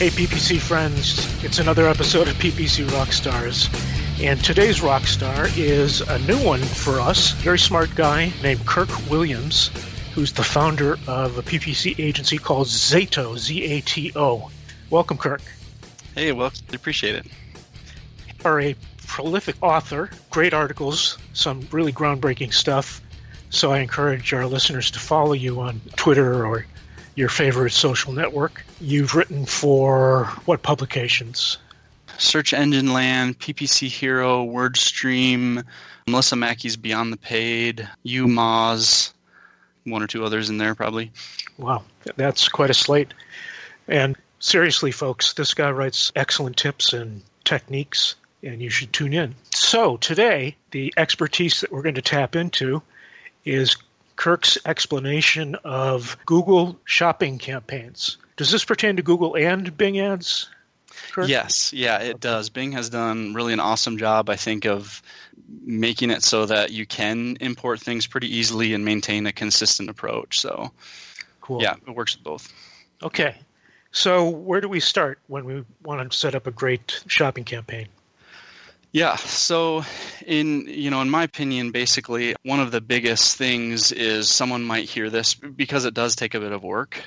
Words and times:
Hey, 0.00 0.08
PPC 0.08 0.58
friends, 0.58 1.44
it's 1.44 1.58
another 1.58 1.86
episode 1.86 2.26
of 2.26 2.34
PPC 2.36 2.86
Rockstars. 2.86 3.68
And 4.24 4.42
today's 4.42 4.80
rock 4.80 5.02
star 5.02 5.48
is 5.58 6.00
a 6.00 6.18
new 6.20 6.42
one 6.42 6.60
for 6.60 6.98
us. 7.00 7.32
Very 7.32 7.58
smart 7.58 7.94
guy 7.94 8.32
named 8.42 8.64
Kirk 8.64 8.88
Williams, 9.10 9.70
who's 10.14 10.32
the 10.32 10.42
founder 10.42 10.94
of 11.06 11.36
a 11.36 11.42
PPC 11.42 11.98
agency 11.98 12.38
called 12.38 12.68
Zato, 12.68 13.36
Z 13.36 13.62
A 13.62 13.82
T 13.82 14.10
O. 14.16 14.50
Welcome, 14.88 15.18
Kirk. 15.18 15.42
Hey, 16.14 16.32
well, 16.32 16.50
appreciate 16.72 17.16
it. 17.16 17.26
You 18.26 18.32
are 18.46 18.58
a 18.58 18.76
prolific 19.06 19.56
author, 19.60 20.08
great 20.30 20.54
articles, 20.54 21.18
some 21.34 21.68
really 21.72 21.92
groundbreaking 21.92 22.54
stuff. 22.54 23.02
So 23.50 23.70
I 23.70 23.80
encourage 23.80 24.32
our 24.32 24.46
listeners 24.46 24.90
to 24.92 24.98
follow 24.98 25.34
you 25.34 25.60
on 25.60 25.78
Twitter 25.96 26.46
or 26.46 26.64
your 27.14 27.28
favorite 27.28 27.72
social 27.72 28.12
network. 28.12 28.64
You've 28.80 29.14
written 29.14 29.46
for 29.46 30.24
what 30.44 30.62
publications? 30.62 31.58
Search 32.18 32.52
Engine 32.52 32.92
Land, 32.92 33.38
PPC 33.38 33.88
Hero, 33.88 34.44
WordStream, 34.44 35.64
Melissa 36.06 36.36
Mackey's 36.36 36.76
Beyond 36.76 37.12
the 37.12 37.16
Paid, 37.16 37.88
YouMoz, 38.04 39.12
one 39.84 40.02
or 40.02 40.06
two 40.06 40.24
others 40.24 40.50
in 40.50 40.58
there 40.58 40.74
probably. 40.74 41.10
Wow, 41.58 41.82
that's 42.16 42.48
quite 42.48 42.70
a 42.70 42.74
slate. 42.74 43.14
And 43.88 44.16
seriously, 44.38 44.90
folks, 44.90 45.32
this 45.34 45.54
guy 45.54 45.70
writes 45.70 46.12
excellent 46.16 46.56
tips 46.56 46.92
and 46.92 47.22
techniques, 47.44 48.16
and 48.42 48.60
you 48.60 48.70
should 48.70 48.92
tune 48.92 49.12
in. 49.12 49.34
So, 49.54 49.96
today, 49.98 50.56
the 50.70 50.92
expertise 50.96 51.60
that 51.60 51.72
we're 51.72 51.82
going 51.82 51.94
to 51.94 52.02
tap 52.02 52.36
into 52.36 52.82
is 53.44 53.76
Kirk's 54.20 54.58
explanation 54.66 55.54
of 55.64 56.14
Google 56.26 56.78
shopping 56.84 57.38
campaigns. 57.38 58.18
Does 58.36 58.50
this 58.50 58.66
pertain 58.66 58.96
to 58.96 59.02
Google 59.02 59.34
and 59.34 59.74
Bing 59.78 59.98
ads? 59.98 60.50
Kirk? 61.12 61.26
Yes, 61.26 61.72
yeah, 61.72 62.00
it 62.00 62.10
okay. 62.10 62.18
does. 62.18 62.50
Bing 62.50 62.72
has 62.72 62.90
done 62.90 63.32
really 63.32 63.54
an 63.54 63.60
awesome 63.60 63.96
job, 63.96 64.28
I 64.28 64.36
think, 64.36 64.66
of 64.66 65.00
making 65.64 66.10
it 66.10 66.22
so 66.22 66.44
that 66.44 66.70
you 66.70 66.84
can 66.84 67.38
import 67.40 67.80
things 67.80 68.06
pretty 68.06 68.36
easily 68.36 68.74
and 68.74 68.84
maintain 68.84 69.24
a 69.24 69.32
consistent 69.32 69.88
approach. 69.88 70.38
So, 70.38 70.70
cool. 71.40 71.62
Yeah, 71.62 71.76
it 71.86 71.94
works 71.94 72.14
with 72.14 72.22
both. 72.22 72.52
Okay. 73.02 73.36
So, 73.90 74.28
where 74.28 74.60
do 74.60 74.68
we 74.68 74.80
start 74.80 75.18
when 75.28 75.46
we 75.46 75.64
want 75.82 76.10
to 76.10 76.14
set 76.14 76.34
up 76.34 76.46
a 76.46 76.50
great 76.50 77.02
shopping 77.06 77.44
campaign? 77.44 77.88
Yeah, 78.92 79.14
so 79.16 79.84
in 80.26 80.66
you 80.66 80.90
know 80.90 81.00
in 81.00 81.10
my 81.10 81.22
opinion 81.22 81.70
basically 81.70 82.34
one 82.44 82.60
of 82.60 82.72
the 82.72 82.80
biggest 82.80 83.36
things 83.36 83.92
is 83.92 84.28
someone 84.28 84.64
might 84.64 84.88
hear 84.88 85.10
this 85.10 85.34
because 85.34 85.84
it 85.84 85.94
does 85.94 86.16
take 86.16 86.34
a 86.34 86.40
bit 86.40 86.52
of 86.52 86.62
work 86.64 87.00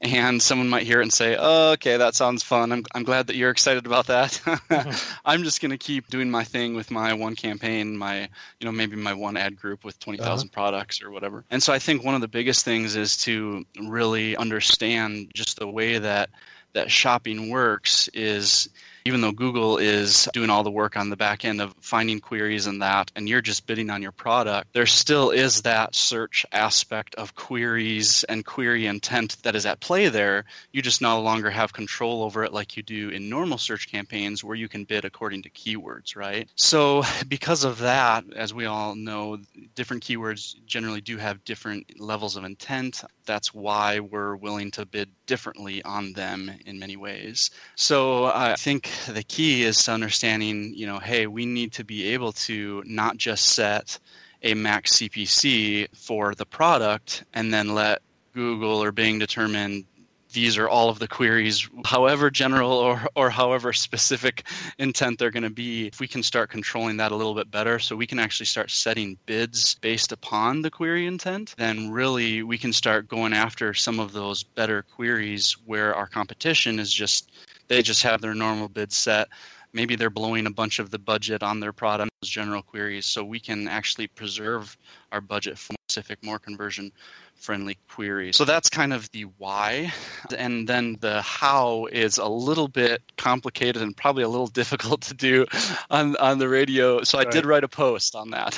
and 0.00 0.40
someone 0.40 0.68
might 0.68 0.84
hear 0.84 1.00
it 1.00 1.04
and 1.04 1.12
say, 1.12 1.36
oh, 1.38 1.72
"Okay, 1.72 1.96
that 1.96 2.14
sounds 2.14 2.42
fun. 2.42 2.72
I'm 2.72 2.84
I'm 2.94 3.02
glad 3.02 3.26
that 3.26 3.36
you're 3.36 3.50
excited 3.50 3.84
about 3.84 4.06
that. 4.06 4.30
mm-hmm. 4.44 5.14
I'm 5.24 5.42
just 5.42 5.60
going 5.60 5.70
to 5.70 5.78
keep 5.78 6.08
doing 6.08 6.30
my 6.30 6.44
thing 6.44 6.74
with 6.74 6.90
my 6.90 7.12
one 7.14 7.34
campaign, 7.34 7.96
my 7.96 8.20
you 8.22 8.64
know 8.64 8.72
maybe 8.72 8.96
my 8.96 9.12
one 9.12 9.36
ad 9.36 9.56
group 9.56 9.84
with 9.84 9.98
20,000 9.98 10.30
uh-huh. 10.30 10.52
products 10.52 11.02
or 11.02 11.10
whatever." 11.10 11.44
And 11.50 11.62
so 11.62 11.72
I 11.72 11.78
think 11.78 12.04
one 12.04 12.14
of 12.14 12.20
the 12.20 12.28
biggest 12.28 12.64
things 12.64 12.96
is 12.96 13.16
to 13.18 13.64
really 13.82 14.36
understand 14.36 15.32
just 15.34 15.58
the 15.58 15.68
way 15.68 15.98
that 15.98 16.30
that 16.74 16.90
shopping 16.90 17.50
works 17.50 18.08
is 18.08 18.68
even 19.08 19.22
though 19.22 19.32
Google 19.32 19.78
is 19.78 20.28
doing 20.34 20.50
all 20.50 20.62
the 20.62 20.70
work 20.70 20.94
on 20.94 21.08
the 21.08 21.16
back 21.16 21.46
end 21.46 21.62
of 21.62 21.74
finding 21.80 22.20
queries 22.20 22.66
and 22.66 22.82
that, 22.82 23.10
and 23.16 23.26
you're 23.26 23.40
just 23.40 23.66
bidding 23.66 23.88
on 23.88 24.02
your 24.02 24.12
product, 24.12 24.70
there 24.74 24.84
still 24.84 25.30
is 25.30 25.62
that 25.62 25.94
search 25.94 26.44
aspect 26.52 27.14
of 27.14 27.34
queries 27.34 28.22
and 28.24 28.44
query 28.44 28.84
intent 28.84 29.42
that 29.44 29.56
is 29.56 29.64
at 29.64 29.80
play 29.80 30.08
there. 30.10 30.44
You 30.72 30.82
just 30.82 31.00
no 31.00 31.22
longer 31.22 31.48
have 31.48 31.72
control 31.72 32.22
over 32.22 32.44
it 32.44 32.52
like 32.52 32.76
you 32.76 32.82
do 32.82 33.08
in 33.08 33.30
normal 33.30 33.56
search 33.56 33.90
campaigns 33.90 34.44
where 34.44 34.54
you 34.54 34.68
can 34.68 34.84
bid 34.84 35.06
according 35.06 35.40
to 35.44 35.50
keywords, 35.50 36.14
right? 36.14 36.46
So, 36.54 37.02
because 37.28 37.64
of 37.64 37.78
that, 37.78 38.24
as 38.36 38.52
we 38.52 38.66
all 38.66 38.94
know, 38.94 39.38
different 39.74 40.02
keywords 40.04 40.54
generally 40.66 41.00
do 41.00 41.16
have 41.16 41.44
different 41.46 41.98
levels 41.98 42.36
of 42.36 42.44
intent. 42.44 43.02
That's 43.24 43.54
why 43.54 44.00
we're 44.00 44.36
willing 44.36 44.70
to 44.72 44.84
bid 44.84 45.08
differently 45.24 45.82
on 45.82 46.12
them 46.12 46.50
in 46.66 46.78
many 46.78 46.96
ways. 46.96 47.50
So, 47.74 48.26
I 48.26 48.54
think 48.54 48.90
the 49.08 49.22
key 49.22 49.64
is 49.64 49.84
to 49.84 49.92
understanding, 49.92 50.72
you 50.74 50.86
know, 50.86 50.98
hey, 50.98 51.26
we 51.26 51.46
need 51.46 51.72
to 51.72 51.84
be 51.84 52.12
able 52.14 52.32
to 52.32 52.82
not 52.86 53.16
just 53.16 53.46
set 53.46 53.98
a 54.42 54.54
max 54.54 54.92
CPC 54.98 55.88
for 55.96 56.34
the 56.34 56.46
product 56.46 57.24
and 57.34 57.52
then 57.52 57.74
let 57.74 58.02
Google 58.34 58.82
or 58.82 58.92
Bing 58.92 59.18
determine 59.18 59.84
these 60.32 60.58
are 60.58 60.68
all 60.68 60.90
of 60.90 60.98
the 60.98 61.08
queries, 61.08 61.68
however 61.84 62.30
general 62.30 62.72
or, 62.72 63.02
or 63.14 63.30
however 63.30 63.72
specific 63.72 64.44
intent 64.78 65.18
they're 65.18 65.30
going 65.30 65.42
to 65.42 65.50
be. 65.50 65.86
If 65.86 66.00
we 66.00 66.08
can 66.08 66.22
start 66.22 66.50
controlling 66.50 66.98
that 66.98 67.12
a 67.12 67.16
little 67.16 67.34
bit 67.34 67.50
better, 67.50 67.78
so 67.78 67.96
we 67.96 68.06
can 68.06 68.18
actually 68.18 68.46
start 68.46 68.70
setting 68.70 69.16
bids 69.26 69.76
based 69.76 70.12
upon 70.12 70.62
the 70.62 70.70
query 70.70 71.06
intent, 71.06 71.54
then 71.56 71.90
really 71.90 72.42
we 72.42 72.58
can 72.58 72.72
start 72.72 73.08
going 73.08 73.32
after 73.32 73.72
some 73.74 73.98
of 73.98 74.12
those 74.12 74.42
better 74.42 74.82
queries 74.82 75.56
where 75.64 75.94
our 75.94 76.06
competition 76.06 76.78
is 76.78 76.92
just 76.92 77.30
they 77.68 77.82
just 77.82 78.02
have 78.02 78.20
their 78.20 78.34
normal 78.34 78.68
bid 78.68 78.92
set. 78.92 79.28
Maybe 79.72 79.96
they're 79.96 80.10
blowing 80.10 80.46
a 80.46 80.50
bunch 80.50 80.78
of 80.78 80.90
the 80.90 80.98
budget 80.98 81.42
on 81.42 81.60
their 81.60 81.72
product 81.72 82.10
general 82.22 82.62
queries, 82.62 83.06
so 83.06 83.22
we 83.22 83.38
can 83.38 83.68
actually 83.68 84.06
preserve 84.08 84.76
our 85.12 85.20
budget 85.20 85.58
for 85.58 85.74
specific, 85.88 86.24
more 86.24 86.38
conversion 86.38 86.90
friendly 87.34 87.78
queries. 87.88 88.36
So 88.36 88.44
that's 88.44 88.68
kind 88.68 88.92
of 88.92 89.10
the 89.12 89.22
why. 89.38 89.92
And 90.36 90.68
then 90.68 90.96
the 91.00 91.22
how 91.22 91.86
is 91.86 92.18
a 92.18 92.26
little 92.26 92.68
bit 92.68 93.02
complicated 93.16 93.82
and 93.82 93.96
probably 93.96 94.24
a 94.24 94.28
little 94.28 94.46
difficult 94.60 95.02
to 95.02 95.14
do 95.14 95.46
on, 95.90 96.16
on 96.16 96.38
the 96.38 96.48
radio. 96.48 97.02
So 97.02 97.18
I 97.18 97.24
did 97.24 97.46
write 97.46 97.64
a 97.64 97.68
post 97.68 98.14
on 98.14 98.30
that. 98.30 98.56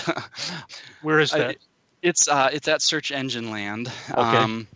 Where 1.02 1.20
is 1.20 1.32
that? 1.32 1.50
I, 1.50 1.56
it's 2.02 2.28
uh, 2.28 2.48
it's 2.52 2.66
at 2.66 2.80
Search 2.80 3.12
Engine 3.12 3.50
Land. 3.50 3.92
Okay. 4.10 4.20
Um, 4.20 4.66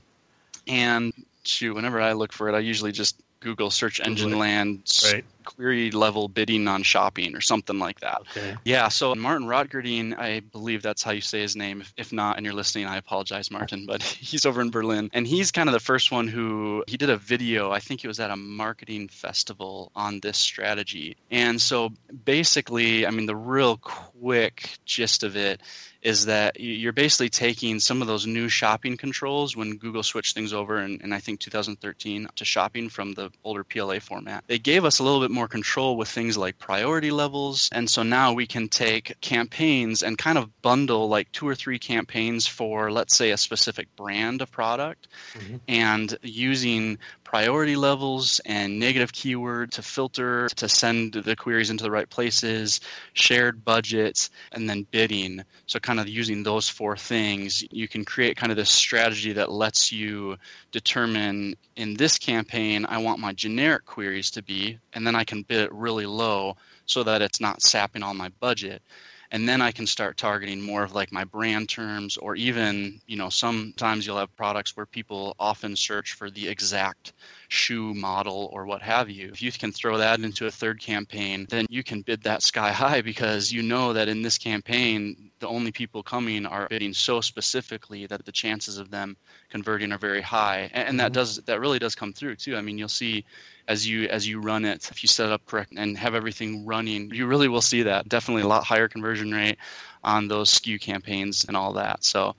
and 0.67 1.13
shoot, 1.45 1.75
whenever 1.75 2.01
I 2.01 2.13
look 2.13 2.33
for 2.33 2.49
it, 2.49 2.55
I 2.55 2.59
usually 2.59 2.93
just 2.93 3.21
Google 3.45 3.71
search 3.71 4.01
engine 4.01 4.31
Google 4.31 4.41
land 4.41 4.91
right. 5.13 5.25
Query 5.45 5.91
level 5.91 6.29
bidding 6.29 6.67
on 6.69 6.83
shopping 6.83 7.37
or 7.37 7.41
something 7.41 7.79
like 7.79 8.01
that. 8.01 8.23
Okay. 8.31 8.57
Yeah, 8.65 8.89
so 8.89 9.15
Martin 9.15 9.47
Roettgerding, 9.47 10.19
I 10.19 10.41
believe 10.41 10.83
that's 10.83 11.03
how 11.03 11.13
you 11.13 11.21
say 11.21 11.41
his 11.41 11.57
name. 11.57 11.81
If, 11.81 11.95
if 11.97 12.13
not, 12.13 12.37
and 12.37 12.45
you're 12.45 12.55
listening, 12.55 12.87
I 12.87 12.97
apologize, 12.97 13.51
Martin, 13.51 13.87
but 13.87 14.03
he's 14.03 14.47
over 14.47 14.61
in 14.61 14.71
Berlin. 14.71 15.11
And 15.13 15.27
he's 15.27 15.53
kind 15.53 15.69
of 15.69 15.73
the 15.73 15.81
first 15.81 16.11
one 16.11 16.29
who 16.29 16.85
he 16.87 16.97
did 16.97 17.11
a 17.11 17.17
video, 17.17 17.71
I 17.71 17.81
think 17.81 18.05
it 18.05 18.09
was 18.09 18.21
at 18.21 18.31
a 18.31 18.37
marketing 18.37 19.09
festival 19.09 19.93
on 19.95 20.21
this 20.21 20.39
strategy. 20.39 21.17
And 21.31 21.61
so 21.61 21.91
basically, 22.25 23.07
I 23.07 23.11
mean, 23.11 23.27
the 23.27 23.37
real 23.37 23.77
quick 23.77 24.79
gist 24.85 25.23
of 25.23 25.37
it 25.37 25.61
is 26.05 26.27
that 26.27 26.61
you're 26.61 26.93
basically 26.93 27.31
taking 27.31 27.81
some 27.81 28.03
of 28.03 28.07
those 28.07 28.27
new 28.27 28.49
shopping 28.49 28.99
controls 28.99 29.57
when 29.57 29.79
Google 29.79 30.03
switched 30.03 30.35
things 30.35 30.53
over 30.53 30.79
in, 30.79 31.01
in, 31.01 31.15
I 31.15 31.19
think 31.19 31.41
2013 31.41 32.29
to 32.37 32.45
shopping 32.45 32.91
from 32.91 33.15
the 33.15 33.31
older 33.43 33.65
PLA 33.65 34.01
format. 34.01 34.45
They 34.47 34.59
gave 34.59 34.85
us 34.85 34.99
a 34.99 35.03
little 35.03 35.21
bit 35.21 35.31
more 35.35 35.49
control 35.49 35.97
with 35.97 36.09
things 36.09 36.39
like 36.39 36.59
priority 36.59 37.11
levels. 37.11 37.69
And 37.73 37.91
so 37.91 38.03
now 38.03 38.33
we 38.33 38.47
can 38.47 38.69
take 38.69 39.21
campaigns 39.21 40.03
and 40.03 40.17
kind 40.17 40.39
of 40.39 40.63
bundle 40.63 41.09
like 41.09 41.31
two 41.33 41.47
or 41.47 41.55
three 41.55 41.79
campaigns 41.79 42.47
for, 42.47 42.91
let's 42.91 43.17
say, 43.17 43.33
a 43.33 43.37
specific 43.37 43.95
brand 43.97 44.41
of 44.41 44.51
product 44.51 45.09
mm-hmm. 45.35 45.57
and 45.69 46.17
using 46.23 46.99
priority 47.25 47.75
levels 47.75 48.41
and 48.47 48.79
negative 48.79 49.13
keyword 49.13 49.73
to 49.73 49.83
filter 49.83 50.49
to 50.51 50.69
send 50.69 51.15
the 51.15 51.35
queries 51.35 51.69
into 51.69 51.83
the 51.83 51.91
right 51.91 52.09
places, 52.09 52.81
shared 53.13 53.65
budgets, 53.65 54.31
and 54.53 54.71
then 54.71 54.87
bidding. 54.93 55.43
So, 55.67 55.81
kind 55.81 55.99
of 55.99 56.09
using 56.09 56.45
those 56.45 56.69
four 56.69 56.97
things, 56.97 57.65
you 57.73 57.89
can 57.89 58.05
create 58.05 58.37
kind 58.37 58.53
of 58.53 58.57
this 58.57 58.71
strategy 58.71 59.33
that 59.33 59.51
lets 59.51 59.91
you 59.91 60.37
determine 60.71 61.57
in 61.75 61.95
this 61.95 62.19
campaign, 62.19 62.87
I 62.89 62.99
want 62.99 63.19
my 63.19 63.33
generic 63.33 63.85
queries 63.85 64.31
to 64.33 64.43
be, 64.43 64.79
and 64.93 65.05
then 65.05 65.17
I 65.17 65.24
can 65.25 65.43
bid 65.43 65.61
it 65.61 65.73
really 65.73 66.07
low 66.07 66.57
so 66.87 67.03
that 67.03 67.23
it's 67.23 67.41
not 67.41 67.63
sapping 67.63 68.03
all 68.03 68.15
my 68.15 68.31
budget. 68.41 68.83
and 69.31 69.49
then 69.49 69.61
I 69.61 69.73
can 69.73 69.87
start 69.87 70.17
targeting 70.17 70.61
more 70.61 70.85
of 70.85 70.95
like 70.95 71.11
my 71.11 71.25
brand 71.25 71.69
terms, 71.69 72.17
or 72.17 72.37
even 72.37 73.01
you 73.07 73.17
know 73.17 73.31
sometimes 73.31 74.07
you'll 74.07 74.19
have 74.19 74.37
products 74.37 74.77
where 74.77 74.87
people 74.87 75.35
often 75.39 75.75
search 75.77 76.13
for 76.13 76.31
the 76.31 76.47
exact 76.49 77.13
shoe 77.55 77.95
model 77.95 78.51
or 78.53 78.67
what 78.67 78.83
have 78.83 79.09
you. 79.09 79.29
If 79.29 79.41
you 79.41 79.53
can 79.53 79.73
throw 79.73 79.97
that 79.99 80.21
into 80.21 80.47
a 80.47 80.51
third 80.51 80.81
campaign, 80.81 81.47
then 81.49 81.67
you 81.71 81.85
can 81.85 82.03
bid 82.03 82.23
that 82.25 82.43
sky 82.43 82.73
high 82.83 83.01
because 83.01 83.53
you 83.53 83.63
know 83.63 83.93
that 83.93 84.09
in 84.09 84.23
this 84.23 84.37
campaign, 84.39 85.31
the 85.39 85.49
only 85.49 85.71
people 85.71 86.03
coming 86.03 86.47
are 86.47 86.67
bidding 86.69 86.93
so 86.93 87.21
specifically 87.21 88.07
that 88.07 88.25
the 88.25 88.33
chances 88.33 88.79
of 88.79 88.91
them 88.91 89.17
converting 89.51 89.93
are 89.93 89.99
very 89.99 90.21
high. 90.21 90.71
And, 90.73 90.99
that 90.99 91.07
mm-hmm. 91.07 91.15
does 91.15 91.37
that 91.37 91.61
really 91.61 91.79
does 91.79 91.95
come 91.95 92.13
through 92.13 92.37
too. 92.37 92.57
I 92.57 92.61
mean, 92.61 92.77
you'll 92.77 92.89
see 92.89 93.25
as 93.69 93.87
you 93.87 94.09
as 94.09 94.27
you 94.29 94.41
run 94.41 94.65
it, 94.65 94.91
if 94.91 95.03
you 95.03 95.09
set 95.09 95.27
it 95.27 95.33
up 95.33 95.47
correct 95.47 95.73
and 95.77 95.97
have 95.97 96.15
everything 96.15 96.67
running, 96.67 97.11
you 97.15 97.27
really 97.27 97.49
will 97.49 97.63
see 97.63 97.83
that. 97.85 98.09
Definitely 98.09 98.43
a 98.43 98.49
lot 98.49 98.65
higher 98.65 98.89
conversion 98.89 99.33
rate 99.33 99.59
on 100.03 100.29
those 100.29 100.51
SKU 100.51 100.81
campaigns 100.81 101.45
and 101.45 101.57
all 101.57 101.73
that. 101.75 102.05
So 102.05 102.35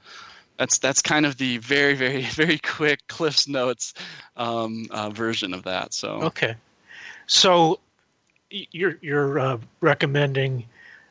that's 0.57 0.77
that's 0.79 1.01
kind 1.01 1.25
of 1.25 1.37
the 1.37 1.57
very 1.57 1.93
very 1.95 2.21
very 2.31 2.57
quick 2.57 3.07
Cliff's 3.07 3.47
Notes 3.47 3.93
um, 4.37 4.87
uh, 4.91 5.09
version 5.09 5.53
of 5.53 5.63
that. 5.63 5.93
So 5.93 6.23
okay, 6.23 6.55
so 7.27 7.79
you're 8.49 8.97
you're 9.01 9.39
uh, 9.39 9.57
recommending 9.81 10.65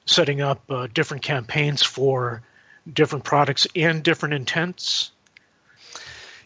setting 0.06 0.40
up 0.40 0.62
uh, 0.70 0.86
different 0.92 1.22
campaigns 1.22 1.82
for 1.82 2.42
different 2.90 3.24
products 3.24 3.66
and 3.74 4.02
different 4.02 4.34
intents. 4.34 5.10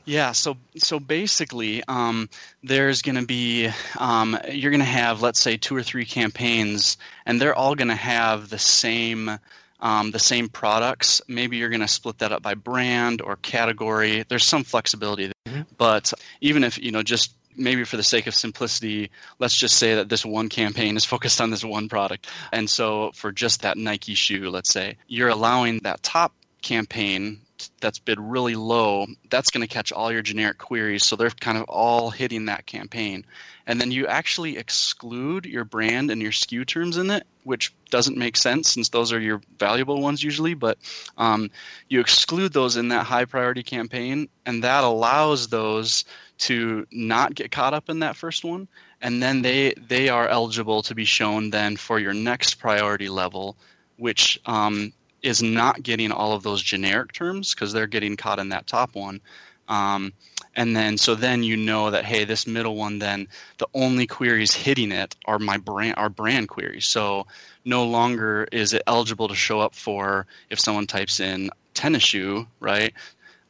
Yeah, 0.04 0.32
so 0.32 0.56
so 0.76 0.98
basically, 0.98 1.82
um, 1.86 2.30
there's 2.62 3.02
going 3.02 3.16
to 3.16 3.26
be 3.26 3.68
um, 3.98 4.38
you're 4.50 4.70
going 4.70 4.80
to 4.80 4.86
have 4.86 5.20
let's 5.20 5.38
say 5.38 5.58
two 5.58 5.76
or 5.76 5.82
three 5.82 6.06
campaigns, 6.06 6.96
and 7.26 7.38
they're 7.38 7.54
all 7.54 7.74
going 7.74 7.88
to 7.88 7.94
have 7.94 8.48
the 8.48 8.58
same 8.58 9.38
um, 9.80 10.10
the 10.10 10.18
same 10.18 10.48
products. 10.48 11.22
Maybe 11.28 11.56
you're 11.56 11.68
going 11.68 11.80
to 11.80 11.88
split 11.88 12.18
that 12.18 12.32
up 12.32 12.42
by 12.42 12.54
brand 12.54 13.22
or 13.22 13.36
category. 13.36 14.24
There's 14.28 14.44
some 14.44 14.64
flexibility, 14.64 15.32
mm-hmm. 15.46 15.62
but 15.76 16.12
even 16.40 16.64
if 16.64 16.78
you 16.78 16.90
know 16.90 17.02
just 17.02 17.34
maybe 17.56 17.84
for 17.84 17.96
the 17.96 18.02
sake 18.02 18.26
of 18.26 18.34
simplicity, 18.34 19.10
let's 19.38 19.56
just 19.56 19.76
say 19.76 19.96
that 19.96 20.08
this 20.08 20.24
one 20.24 20.48
campaign 20.48 20.96
is 20.96 21.04
focused 21.14 21.40
on 21.40 21.50
this 21.50 21.64
one 21.64 21.88
product. 21.88 22.28
And 22.52 22.68
so 22.70 23.10
for 23.14 23.32
just 23.32 23.62
that 23.62 23.76
Nike 23.76 24.14
shoe, 24.14 24.50
let's 24.50 24.72
say, 24.72 24.96
you're 25.08 25.28
allowing 25.28 25.80
that 25.82 26.02
top 26.02 26.32
campaign 26.62 27.40
that's 27.80 27.98
bid 27.98 28.18
really 28.20 28.54
low, 28.54 29.06
that's 29.30 29.50
going 29.50 29.66
to 29.66 29.72
catch 29.72 29.92
all 29.92 30.12
your 30.12 30.22
generic 30.22 30.58
queries. 30.58 31.04
So 31.04 31.16
they're 31.16 31.30
kind 31.30 31.58
of 31.58 31.64
all 31.64 32.10
hitting 32.10 32.46
that 32.46 32.66
campaign. 32.66 33.24
And 33.66 33.80
then 33.80 33.90
you 33.90 34.06
actually 34.06 34.56
exclude 34.56 35.44
your 35.44 35.64
brand 35.64 36.10
and 36.10 36.22
your 36.22 36.32
SKU 36.32 36.66
terms 36.66 36.96
in 36.96 37.10
it, 37.10 37.26
which 37.44 37.74
doesn't 37.90 38.16
make 38.16 38.36
sense 38.36 38.72
since 38.72 38.88
those 38.88 39.12
are 39.12 39.20
your 39.20 39.42
valuable 39.58 40.00
ones 40.00 40.22
usually. 40.22 40.54
But 40.54 40.78
um, 41.18 41.50
you 41.88 42.00
exclude 42.00 42.52
those 42.52 42.76
in 42.76 42.88
that 42.88 43.04
high 43.04 43.26
priority 43.26 43.62
campaign, 43.62 44.28
and 44.46 44.64
that 44.64 44.84
allows 44.84 45.48
those 45.48 46.04
to 46.38 46.86
not 46.90 47.34
get 47.34 47.50
caught 47.50 47.74
up 47.74 47.90
in 47.90 47.98
that 47.98 48.16
first 48.16 48.44
one. 48.44 48.68
And 49.02 49.22
then 49.22 49.42
they, 49.42 49.74
they 49.88 50.08
are 50.08 50.28
eligible 50.28 50.82
to 50.82 50.94
be 50.94 51.04
shown 51.04 51.50
then 51.50 51.76
for 51.76 51.98
your 51.98 52.14
next 52.14 52.54
priority 52.54 53.08
level, 53.08 53.56
which 53.96 54.40
um, 54.46 54.92
is 55.22 55.42
not 55.42 55.82
getting 55.82 56.12
all 56.12 56.32
of 56.32 56.42
those 56.42 56.62
generic 56.62 57.12
terms 57.12 57.54
because 57.54 57.72
they're 57.72 57.86
getting 57.86 58.16
caught 58.16 58.38
in 58.38 58.50
that 58.50 58.66
top 58.66 58.94
one. 58.94 59.20
Um, 59.68 60.12
and 60.56 60.74
then 60.74 60.98
so 60.98 61.14
then 61.14 61.42
you 61.42 61.56
know 61.56 61.90
that 61.90 62.04
hey, 62.04 62.24
this 62.24 62.46
middle 62.46 62.74
one 62.74 62.98
then 62.98 63.28
the 63.58 63.68
only 63.74 64.06
queries 64.06 64.52
hitting 64.52 64.92
it 64.92 65.14
are 65.24 65.38
my 65.38 65.56
brand 65.56 65.94
are 65.96 66.08
brand 66.08 66.48
queries. 66.48 66.86
So 66.86 67.26
no 67.64 67.84
longer 67.84 68.48
is 68.50 68.72
it 68.72 68.82
eligible 68.86 69.28
to 69.28 69.34
show 69.34 69.60
up 69.60 69.74
for 69.74 70.26
if 70.50 70.58
someone 70.58 70.86
types 70.86 71.20
in 71.20 71.50
tennis 71.74 72.02
shoe, 72.02 72.46
right? 72.60 72.92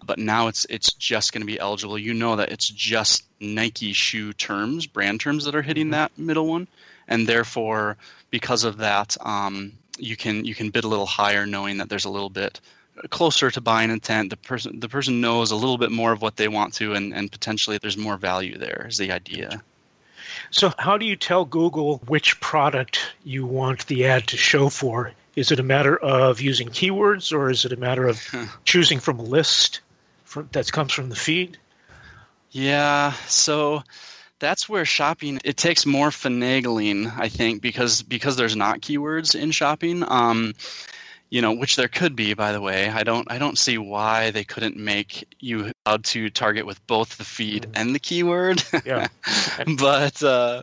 But 0.04 0.18
now 0.18 0.48
it's 0.48 0.66
it's 0.68 0.92
just 0.92 1.32
going 1.32 1.42
to 1.42 1.46
be 1.46 1.58
eligible. 1.58 1.98
You 1.98 2.14
know 2.14 2.36
that 2.36 2.50
it's 2.50 2.68
just 2.68 3.24
Nike 3.40 3.92
shoe 3.92 4.32
terms, 4.32 4.86
brand 4.86 5.20
terms 5.20 5.44
that 5.44 5.54
are 5.54 5.62
hitting 5.62 5.86
mm-hmm. 5.86 5.92
that 5.92 6.18
middle 6.18 6.46
one, 6.46 6.68
and 7.06 7.26
therefore 7.26 7.96
because 8.30 8.64
of 8.64 8.78
that, 8.78 9.16
um, 9.20 9.72
you 9.98 10.16
can 10.16 10.44
you 10.44 10.54
can 10.54 10.70
bid 10.70 10.84
a 10.84 10.88
little 10.88 11.06
higher, 11.06 11.46
knowing 11.46 11.78
that 11.78 11.88
there's 11.88 12.04
a 12.04 12.10
little 12.10 12.30
bit 12.30 12.60
closer 13.10 13.50
to 13.50 13.60
buying 13.60 13.90
intent. 13.90 14.30
The 14.30 14.36
person 14.36 14.80
the 14.80 14.88
person 14.88 15.20
knows 15.20 15.50
a 15.50 15.56
little 15.56 15.78
bit 15.78 15.90
more 15.90 16.12
of 16.12 16.22
what 16.22 16.36
they 16.36 16.48
want 16.48 16.74
to, 16.74 16.94
and 16.94 17.14
and 17.14 17.30
potentially 17.30 17.78
there's 17.78 17.96
more 17.96 18.16
value 18.16 18.58
there. 18.58 18.86
Is 18.88 18.98
the 18.98 19.12
idea. 19.12 19.62
So, 20.50 20.72
how 20.78 20.96
do 20.96 21.04
you 21.04 21.16
tell 21.16 21.44
Google 21.44 21.98
which 22.06 22.40
product 22.40 23.00
you 23.24 23.44
want 23.44 23.86
the 23.86 24.06
ad 24.06 24.26
to 24.28 24.36
show 24.36 24.68
for? 24.68 25.12
Is 25.36 25.52
it 25.52 25.60
a 25.60 25.62
matter 25.62 25.96
of 25.98 26.40
using 26.40 26.68
keywords, 26.68 27.32
or 27.32 27.50
is 27.50 27.64
it 27.64 27.72
a 27.72 27.76
matter 27.76 28.06
of 28.06 28.22
choosing 28.64 28.98
from 28.98 29.18
a 29.18 29.22
list 29.22 29.80
from, 30.24 30.48
that 30.52 30.72
comes 30.72 30.92
from 30.92 31.10
the 31.10 31.16
feed? 31.16 31.58
Yeah. 32.50 33.12
So 33.26 33.82
that's 34.38 34.68
where 34.68 34.84
shopping 34.84 35.38
it 35.44 35.56
takes 35.56 35.86
more 35.86 36.10
finagling 36.10 37.12
i 37.18 37.28
think 37.28 37.62
because 37.62 38.02
because 38.02 38.36
there's 38.36 38.56
not 38.56 38.80
keywords 38.80 39.34
in 39.34 39.50
shopping 39.50 40.04
um, 40.08 40.54
you 41.30 41.42
know 41.42 41.52
which 41.52 41.76
there 41.76 41.88
could 41.88 42.16
be 42.16 42.34
by 42.34 42.52
the 42.52 42.60
way 42.60 42.88
i 42.88 43.02
don't 43.02 43.30
i 43.30 43.38
don't 43.38 43.58
see 43.58 43.78
why 43.78 44.30
they 44.30 44.44
couldn't 44.44 44.76
make 44.76 45.26
you 45.40 45.70
allowed 45.86 46.04
to 46.04 46.30
target 46.30 46.66
with 46.66 46.84
both 46.86 47.18
the 47.18 47.24
feed 47.24 47.62
mm-hmm. 47.62 47.72
and 47.76 47.94
the 47.94 47.98
keyword 47.98 48.62
yeah 48.84 49.08
but 49.78 50.22
uh 50.22 50.62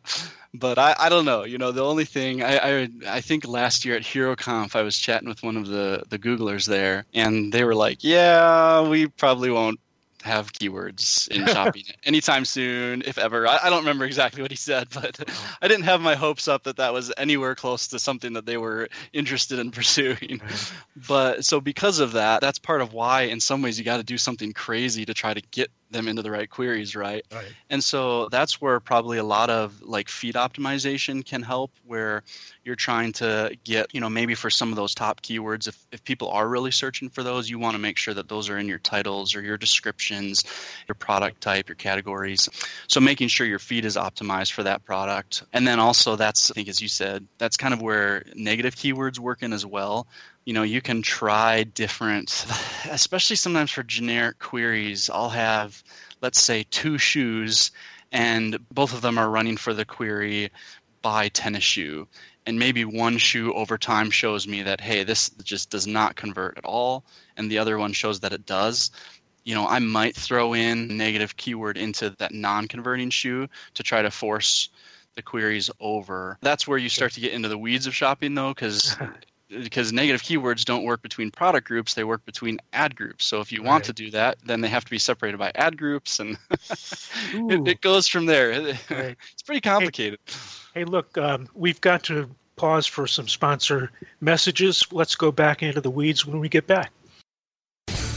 but 0.59 0.79
I, 0.79 0.95
I 0.97 1.09
don't 1.09 1.25
know. 1.25 1.43
You 1.43 1.57
know, 1.57 1.71
the 1.71 1.83
only 1.83 2.05
thing 2.05 2.41
I, 2.41 2.57
I 2.57 2.89
I 3.07 3.21
think 3.21 3.47
last 3.47 3.85
year 3.85 3.95
at 3.95 4.03
HeroConf 4.03 4.75
I 4.75 4.81
was 4.83 4.97
chatting 4.97 5.27
with 5.27 5.43
one 5.43 5.57
of 5.57 5.67
the 5.67 6.03
the 6.09 6.17
Googlers 6.17 6.65
there, 6.65 7.05
and 7.13 7.51
they 7.51 7.63
were 7.63 7.75
like, 7.75 8.03
"Yeah, 8.03 8.87
we 8.87 9.07
probably 9.07 9.51
won't 9.51 9.79
have 10.25 10.51
keywords 10.51 11.27
in 11.29 11.45
shopping 11.53 11.83
anytime 12.03 12.45
soon, 12.45 13.03
if 13.05 13.17
ever. 13.17 13.47
I, 13.47 13.59
I, 13.63 13.69
don't 13.69 13.79
remember 13.79 14.05
exactly 14.05 14.41
what 14.41 14.51
he 14.51 14.57
said, 14.57 14.87
but 14.93 15.19
oh. 15.27 15.55
I 15.61 15.67
didn't 15.67 15.85
have 15.85 16.01
my 16.01 16.15
hopes 16.15 16.47
up 16.47 16.63
that 16.63 16.77
that 16.77 16.93
was 16.93 17.13
anywhere 17.15 17.53
close 17.55 17.87
to 17.89 17.99
something 17.99 18.33
that 18.33 18.45
they 18.45 18.57
were 18.57 18.89
interested 19.13 19.59
in 19.59 19.71
pursuing. 19.79 20.41
But 21.07 21.45
so 21.45 21.61
because 21.61 21.99
of 21.99 22.13
that, 22.13 22.41
that's 22.41 22.59
part 22.59 22.81
of 22.81 22.91
why, 22.91 23.23
in 23.23 23.39
some 23.39 23.61
ways, 23.61 23.77
you 23.77 23.85
got 23.85 23.97
to 23.97 24.03
do 24.03 24.17
something 24.17 24.51
crazy 24.51 25.05
to 25.05 25.13
try 25.13 25.33
to 25.33 25.41
get 25.51 25.69
them 25.91 26.07
into 26.07 26.21
the 26.21 26.31
right 26.31 26.49
queries, 26.49 26.95
right? 26.95 27.25
right? 27.33 27.53
And 27.69 27.83
so 27.83 28.27
that's 28.29 28.59
where 28.59 28.79
probably 28.79 29.17
a 29.17 29.23
lot 29.23 29.49
of 29.49 29.81
like 29.81 30.09
feed 30.09 30.35
optimization 30.35 31.23
can 31.25 31.41
help, 31.41 31.71
where 31.85 32.23
you're 32.63 32.75
trying 32.75 33.13
to 33.13 33.55
get, 33.63 33.93
you 33.93 34.01
know, 34.01 34.09
maybe 34.09 34.35
for 34.35 34.49
some 34.49 34.69
of 34.69 34.75
those 34.75 34.95
top 34.95 35.21
keywords, 35.21 35.67
if, 35.67 35.87
if 35.91 36.03
people 36.03 36.29
are 36.29 36.47
really 36.47 36.71
searching 36.71 37.09
for 37.09 37.23
those, 37.23 37.49
you 37.49 37.59
want 37.59 37.75
to 37.75 37.79
make 37.79 37.97
sure 37.97 38.13
that 38.13 38.27
those 38.27 38.49
are 38.49 38.57
in 38.57 38.67
your 38.67 38.79
titles 38.79 39.35
or 39.35 39.41
your 39.41 39.57
your 40.87 40.95
product 40.95 41.41
type, 41.41 41.69
your 41.69 41.75
categories. 41.75 42.49
So 42.87 42.99
making 42.99 43.27
sure 43.27 43.45
your 43.45 43.59
feed 43.59 43.85
is 43.85 43.97
optimized 43.97 44.51
for 44.51 44.63
that 44.63 44.85
product. 44.85 45.43
And 45.53 45.67
then 45.67 45.79
also 45.79 46.15
that's, 46.15 46.51
I 46.51 46.53
think, 46.53 46.69
as 46.69 46.81
you 46.81 46.87
said, 46.87 47.27
that's 47.37 47.57
kind 47.57 47.73
of 47.73 47.81
where 47.81 48.23
negative 48.35 48.75
keywords 48.75 49.19
work 49.19 49.43
in 49.43 49.53
as 49.53 49.65
well 49.65 50.07
you 50.45 50.53
know 50.53 50.63
you 50.63 50.81
can 50.81 51.01
try 51.01 51.63
different 51.63 52.45
especially 52.89 53.35
sometimes 53.35 53.71
for 53.71 53.83
generic 53.83 54.39
queries 54.39 55.09
i'll 55.09 55.29
have 55.29 55.83
let's 56.21 56.39
say 56.39 56.63
two 56.69 56.97
shoes 56.97 57.71
and 58.11 58.57
both 58.71 58.93
of 58.93 59.01
them 59.01 59.17
are 59.17 59.29
running 59.29 59.57
for 59.57 59.73
the 59.73 59.85
query 59.85 60.51
buy 61.01 61.27
tennis 61.29 61.63
shoe 61.63 62.07
and 62.45 62.59
maybe 62.59 62.85
one 62.85 63.17
shoe 63.17 63.51
over 63.53 63.77
time 63.77 64.11
shows 64.11 64.47
me 64.47 64.61
that 64.61 64.79
hey 64.79 65.03
this 65.03 65.29
just 65.43 65.69
does 65.71 65.87
not 65.87 66.15
convert 66.15 66.57
at 66.57 66.65
all 66.65 67.03
and 67.35 67.49
the 67.49 67.57
other 67.57 67.77
one 67.77 67.91
shows 67.91 68.19
that 68.21 68.33
it 68.33 68.45
does 68.45 68.91
you 69.45 69.55
know 69.55 69.65
i 69.67 69.79
might 69.79 70.15
throw 70.15 70.53
in 70.53 70.97
negative 70.97 71.37
keyword 71.37 71.77
into 71.77 72.09
that 72.17 72.33
non-converting 72.33 73.09
shoe 73.09 73.47
to 73.73 73.83
try 73.83 74.01
to 74.01 74.11
force 74.11 74.69
the 75.15 75.21
queries 75.21 75.69
over. 75.79 76.37
That's 76.41 76.67
where 76.67 76.77
you 76.77 76.89
start 76.89 77.13
to 77.13 77.21
get 77.21 77.33
into 77.33 77.49
the 77.49 77.57
weeds 77.57 77.87
of 77.87 77.95
shopping 77.95 78.35
though 78.35 78.49
because 78.49 78.95
because 79.49 79.93
negative 79.93 80.21
keywords 80.21 80.65
don't 80.65 80.83
work 80.83 81.01
between 81.01 81.31
product 81.31 81.67
groups 81.67 81.93
they 81.93 82.03
work 82.03 82.23
between 82.25 82.59
ad 82.73 82.95
groups. 82.95 83.25
So 83.25 83.39
if 83.41 83.51
you 83.51 83.63
want 83.63 83.83
right. 83.83 83.85
to 83.85 83.93
do 83.93 84.11
that 84.11 84.37
then 84.45 84.61
they 84.61 84.67
have 84.67 84.85
to 84.85 84.91
be 84.91 84.99
separated 84.99 85.37
by 85.37 85.51
ad 85.55 85.77
groups 85.77 86.19
and 86.19 86.37
it, 86.51 87.67
it, 87.67 87.81
goes 87.81 88.07
from 88.07 88.25
there. 88.25 88.45
Right. 88.89 89.15
it's 89.33 89.43
pretty 89.43 89.61
complicated. 89.61 90.19
Hey, 90.73 90.81
hey 90.81 90.85
look 90.85 91.17
um, 91.17 91.47
we've 91.53 91.81
got 91.81 92.03
to 92.03 92.29
pause 92.55 92.85
for 92.85 93.07
some 93.07 93.27
sponsor 93.27 93.91
messages. 94.21 94.85
Let's 94.91 95.15
go 95.15 95.31
back 95.31 95.63
into 95.63 95.81
the 95.81 95.89
weeds 95.89 96.25
when 96.25 96.39
we 96.39 96.49
get 96.49 96.67
back 96.67 96.91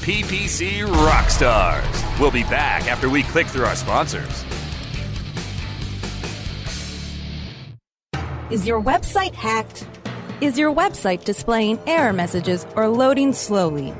ppc 0.08 0.86
rockstars 0.86 2.18
we'll 2.18 2.30
be 2.30 2.44
back 2.44 2.86
after 2.88 3.08
we 3.10 3.22
click 3.22 3.46
through 3.46 3.64
our 3.64 3.76
sponsors 3.76 4.44
is 8.50 8.66
your 8.66 8.80
website 8.80 9.34
hacked 9.34 9.86
is 10.40 10.56
your 10.56 10.72
website 10.72 11.24
displaying 11.24 11.80
error 11.88 12.12
messages 12.12 12.64
or 12.76 12.88
loading 12.88 13.32
slowly? 13.32 13.92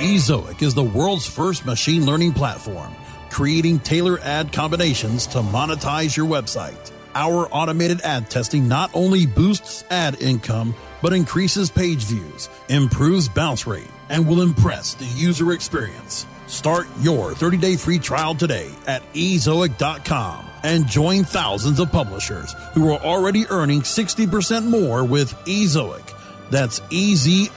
Ezoic 0.01 0.63
is 0.63 0.75
the 0.75 0.83
world's 0.83 1.27
first 1.27 1.65
machine 1.65 2.05
learning 2.05 2.33
platform, 2.33 2.95
creating 3.31 3.79
tailor 3.81 4.19
ad 4.21 4.53
combinations 4.53 5.27
to 5.27 5.39
monetize 5.39 6.17
your 6.17 6.27
website. 6.27 6.93
Our 7.15 7.49
automated 7.51 8.03
ad 8.03 8.29
testing 8.29 8.69
not 8.69 8.91
only 8.93 9.25
boosts 9.25 9.85
ad 9.91 10.21
income, 10.21 10.75
but 11.01 11.13
increases 11.15 11.71
page 11.71 12.05
views, 12.05 12.49
improves 12.69 13.29
bounce 13.29 13.67
rate, 13.67 13.91
and 14.11 14.29
will 14.29 14.43
impress 14.43 14.95
the 14.95 15.07
user 15.07 15.53
experience. 15.53 16.27
Start 16.47 16.87
your 17.01 17.33
30 17.33 17.57
day 17.57 17.77
free 17.77 17.99
trial 17.99 18.35
today 18.35 18.71
at 18.87 19.03
ezoic.com 19.15 20.47
and 20.63 20.87
join 20.87 21.25
thousands 21.25 21.81
of 21.81 21.91
publishers 21.93 22.55
who 22.73 22.93
are 22.93 23.01
already 23.01 23.47
earning 23.49 23.81
60% 23.81 24.67
more 24.67 25.05
with 25.05 25.33
Ezoic. 25.45 26.16
That's 26.51 26.81
ezoic.com. 26.81 27.53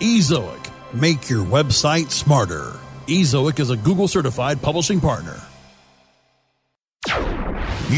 Ezoic, 0.00 0.70
make 0.92 1.30
your 1.30 1.44
website 1.44 2.10
smarter. 2.10 2.72
Ezoic 3.06 3.60
is 3.60 3.70
a 3.70 3.76
Google 3.76 4.08
certified 4.08 4.60
publishing 4.62 5.00
partner. 5.00 5.40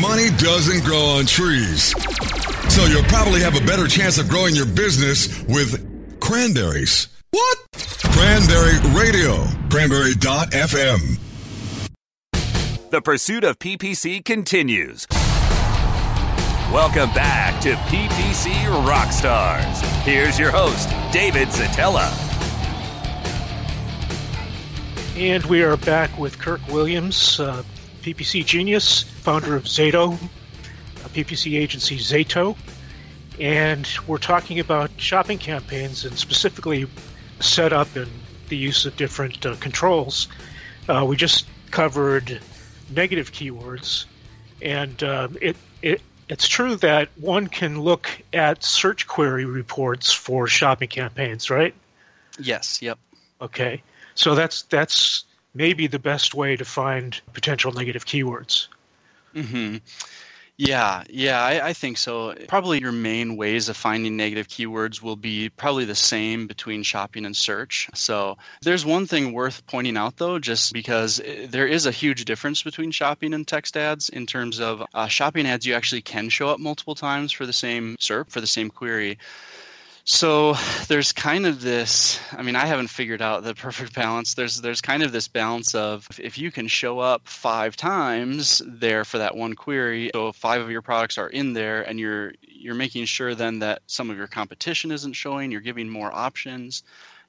Money 0.01 0.29
doesn't 0.39 0.85
grow 0.85 0.99
on 0.99 1.27
trees. 1.27 1.95
So 2.69 2.85
you'll 2.87 3.05
probably 3.05 3.41
have 3.41 3.57
a 3.57 3.65
better 3.65 3.87
chance 3.87 4.19
of 4.19 4.29
growing 4.29 4.57
your 4.57 4.67
business 4.67 5.43
with 5.45 6.21
cranberries. 6.21 7.09
What? 7.31 7.59
Cranberry 8.13 8.79
Radio. 8.91 9.45
Cranberry.fm. 9.71 11.19
The 12.91 13.03
pursuit 13.03 13.45
of 13.45 13.59
PPC 13.59 14.25
continues. 14.25 15.07
Welcome 16.73 17.13
back 17.15 17.61
to 17.61 17.75
PPC 17.75 18.51
Rockstars. 18.85 19.81
Here's 20.03 20.39
your 20.39 20.51
host, 20.51 20.89
David 21.13 21.47
Szetela. 21.49 22.11
And 25.17 25.45
we 25.45 25.63
are 25.63 25.77
back 25.77 26.19
with 26.19 26.39
Kirk 26.41 26.67
Williams, 26.69 27.39
uh, 27.39 27.63
PPC 28.03 28.45
genius, 28.45 29.03
founder 29.03 29.55
of 29.55 29.65
Zato, 29.65 30.15
a 30.15 31.09
PPC 31.11 31.57
agency 31.57 31.97
Zato. 31.97 32.57
And 33.39 33.89
we're 34.09 34.19
talking 34.19 34.59
about 34.59 34.91
shopping 34.97 35.39
campaigns 35.39 36.05
and 36.05 36.19
specifically 36.19 36.87
setup 37.39 37.95
and 37.95 38.11
the 38.49 38.57
use 38.57 38.85
of 38.85 38.97
different 38.97 39.47
uh, 39.47 39.55
controls. 39.57 40.27
Uh, 40.89 41.05
we 41.07 41.15
just 41.15 41.47
covered 41.71 42.41
negative 42.91 43.31
keywords, 43.31 44.07
and 44.61 45.01
it, 45.41 45.41
it 45.41 45.57
it's 46.29 46.49
true 46.49 46.77
that 46.77 47.09
one 47.17 47.49
can 47.49 47.81
look 47.81 48.09
at 48.33 48.65
search 48.65 49.07
query 49.07 49.45
reports 49.45 50.13
for 50.13 50.47
shopping 50.47 50.89
campaigns, 50.89 51.51
right? 51.51 51.75
Yes. 52.39 52.81
Yep. 52.83 52.99
Okay. 53.41 53.83
So 54.15 54.35
that's 54.35 54.63
that's 54.63 55.25
maybe 55.55 55.87
the 55.87 55.99
best 55.99 56.35
way 56.35 56.57
to 56.57 56.65
find 56.65 57.21
potential 57.33 57.73
negative 57.73 58.07
keywords. 58.07 58.69
Hmm. 59.35 59.77
Yeah, 60.57 61.03
yeah, 61.11 61.43
I, 61.43 61.69
I, 61.69 61.73
think 61.73 61.99
so. 61.99 62.33
Probably 62.47 62.79
your 62.79 62.93
main 62.93 63.37
ways 63.37 63.69
of 63.69 63.77
finding 63.77 64.17
negative 64.17 64.47
keywords 64.47 65.03
will 65.03 65.17
be 65.17 65.49
probably 65.49 65.85
the 65.85 65.97
same 65.97 66.47
between 66.47 66.85
shopping 66.85 67.27
and 67.27 67.37
search. 67.37 67.91
So 67.93 68.39
there's 68.63 68.87
one 68.87 69.09
thing 69.09 69.33
worth 69.33 69.67
pointing 69.67 69.97
out 69.97 70.17
though, 70.19 70.39
just 70.39 70.73
because 70.73 71.19
eh, 71.25 71.49
there 71.51 71.67
is 71.67 71.87
a 71.87 71.91
huge 71.91 72.25
difference 72.25 72.63
between 72.63 72.93
shopping 72.93 73.35
and 73.35 73.49
text 73.49 73.77
ads 73.77 74.09
in 74.11 74.27
terms 74.27 74.61
of 74.61 74.85
uh, 74.95 75.09
shopping 75.09 75.45
ads, 75.45 75.67
you 75.67 75.75
actually 75.75 76.03
can 76.03 76.29
show 76.29 76.49
up 76.51 76.61
multiple 76.61 76.95
times 76.95 77.33
for 77.33 77.47
the 77.47 77.53
same 77.53 77.97
SERP, 77.97 78.31
for 78.31 78.41
the 78.41 78.47
same 78.47 78.71
query. 78.71 79.19
So 80.07 80.53
there's 80.89 81.13
kind 81.13 81.47
of 81.47 81.63
this. 81.63 82.21
I 82.33 82.43
mean, 82.43 82.57
I 82.57 82.67
haven't 82.67 82.89
figured 82.89 83.23
out 83.23 83.43
the 83.43 83.55
perfect 83.55 83.95
balance. 83.95 84.35
There's 84.35 84.61
there's 84.61 84.83
kind 84.83 85.03
of 85.03 85.13
this 85.13 85.29
balance 85.29 85.75
of 85.75 86.07
if 86.23 86.37
you 86.37 86.51
can 86.51 86.69
show 86.69 86.99
up 86.99 87.27
five 87.27 87.75
times 87.75 88.61
there 88.67 89.07
for 89.07 89.17
that 89.19 89.35
one 89.35 89.55
query, 89.55 90.11
so 90.13 90.33
five 90.33 90.61
of 90.61 90.71
your 90.71 90.83
products 90.83 91.17
are 91.17 91.31
in 91.31 91.55
there, 91.55 91.83
and 91.83 91.99
you're 91.99 92.35
you're 92.43 92.75
making 92.75 93.07
sure 93.07 93.35
then 93.35 93.61
that 93.61 93.81
some 93.87 94.11
of 94.11 94.19
your 94.19 94.27
competition 94.27 94.91
isn't 94.91 95.15
showing. 95.15 95.51
You're 95.51 95.63
giving 95.63 95.89
more 95.89 96.15
options. 96.15 96.83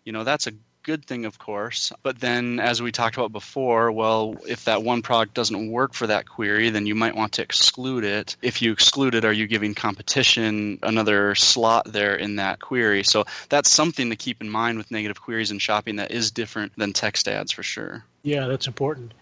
You 0.04 0.12
know, 0.12 0.26
that's 0.26 0.48
a 0.48 0.52
good 0.86 1.04
thing, 1.04 1.26
of 1.26 1.40
course. 1.40 1.92
But 2.04 2.20
then, 2.20 2.60
as 2.60 2.82
we 2.82 2.92
talked 2.92 3.18
about 3.18 3.32
before, 3.32 3.92
well, 3.92 4.36
if 4.48 4.66
that 4.66 4.84
one 4.84 5.02
product 5.02 5.34
doesn't 5.34 5.72
work 5.72 5.94
for 5.94 6.06
that 6.06 6.30
query, 6.30 6.70
then 6.70 6.86
you 6.86 6.94
might 6.94 7.16
want 7.16 7.34
to 7.34 7.42
exclude 7.42 8.04
it. 8.04 8.38
If 8.44 8.62
you 8.62 8.72
exclude 8.72 9.16
it, 9.16 9.26
are 9.26 9.34
you 9.34 9.48
giving 9.48 9.74
competition 9.74 10.78
another 10.84 11.34
slot 11.34 11.92
there 11.92 12.16
in 12.16 12.36
that 12.36 12.60
query? 12.60 13.04
So 13.04 13.26
that's 13.50 13.70
something 13.70 14.12
to 14.12 14.16
keep 14.16 14.42
in 14.42 14.50
mind 14.50 14.78
with 14.78 14.92
negative 14.92 15.20
queries 15.20 15.50
and 15.50 15.60
shopping 15.60 15.96
that 15.96 16.12
is 16.12 16.30
different 16.30 16.72
than 16.78 16.94
text 16.94 17.28
ads 17.28 17.52
for 17.52 17.64
sure. 17.64 18.06
Yeah, 18.22 18.46
that's 18.46 18.68
important. 18.68 19.14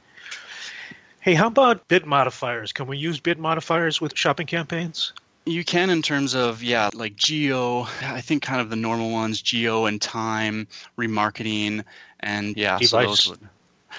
Hey, 1.21 1.33
how 1.33 1.47
about 1.47 1.87
bid 1.87 2.05
modifiers? 2.05 2.73
Can 2.73 2.87
we 2.87 2.97
use 2.97 3.21
bid 3.21 3.39
modifiers 3.39 4.01
with 4.01 4.17
shopping 4.17 4.47
campaigns? 4.47 5.13
You 5.45 5.65
can 5.65 5.89
in 5.89 6.01
terms 6.01 6.35
of 6.35 6.63
yeah, 6.63 6.89
like 6.93 7.15
geo. 7.15 7.81
I 8.01 8.21
think 8.21 8.43
kind 8.43 8.61
of 8.61 8.69
the 8.69 8.75
normal 8.75 9.11
ones: 9.11 9.41
geo 9.41 9.85
and 9.85 10.01
time, 10.01 10.67
remarketing, 10.97 11.83
and 12.19 12.55
yeah, 12.55 12.77
device. 12.77 12.89
so 12.89 13.01
those 13.01 13.29
would 13.29 13.49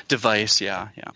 device. 0.09 0.61
Yeah, 0.61 0.89
yeah. 0.97 1.11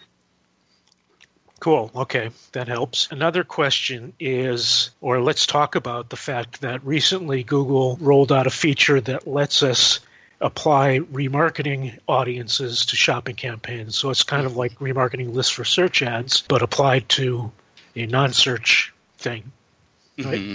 Cool. 1.61 1.91
Okay, 1.95 2.31
that 2.53 2.69
helps. 2.69 3.09
Another 3.11 3.43
question 3.43 4.13
is, 4.21 4.91
or 5.01 5.21
let's 5.21 5.45
talk 5.45 5.75
about 5.75 6.11
the 6.11 6.17
fact 6.17 6.61
that 6.61 6.85
recently 6.85 7.43
Google 7.43 7.97
rolled 8.01 8.31
out 8.31 8.47
a 8.47 8.51
feature 8.51 9.01
that 9.01 9.27
lets 9.27 9.63
us 9.63 9.99
apply 10.41 11.01
remarketing 11.13 11.99
audiences 12.07 12.87
to 12.87 12.97
shopping 12.97 13.35
campaigns. 13.35 13.99
So 13.99 14.11
it's 14.11 14.23
kind 14.23 14.47
of 14.47 14.57
like 14.57 14.79
remarketing 14.79 15.35
lists 15.35 15.53
for 15.53 15.65
search 15.65 16.01
ads, 16.01 16.43
but 16.43 16.63
applied 16.63 17.09
to 17.11 17.51
a 17.97 18.07
non 18.07 18.33
search 18.33 18.93
thing. 19.19 19.51
Right? 20.19 20.41
Mm-hmm. 20.41 20.55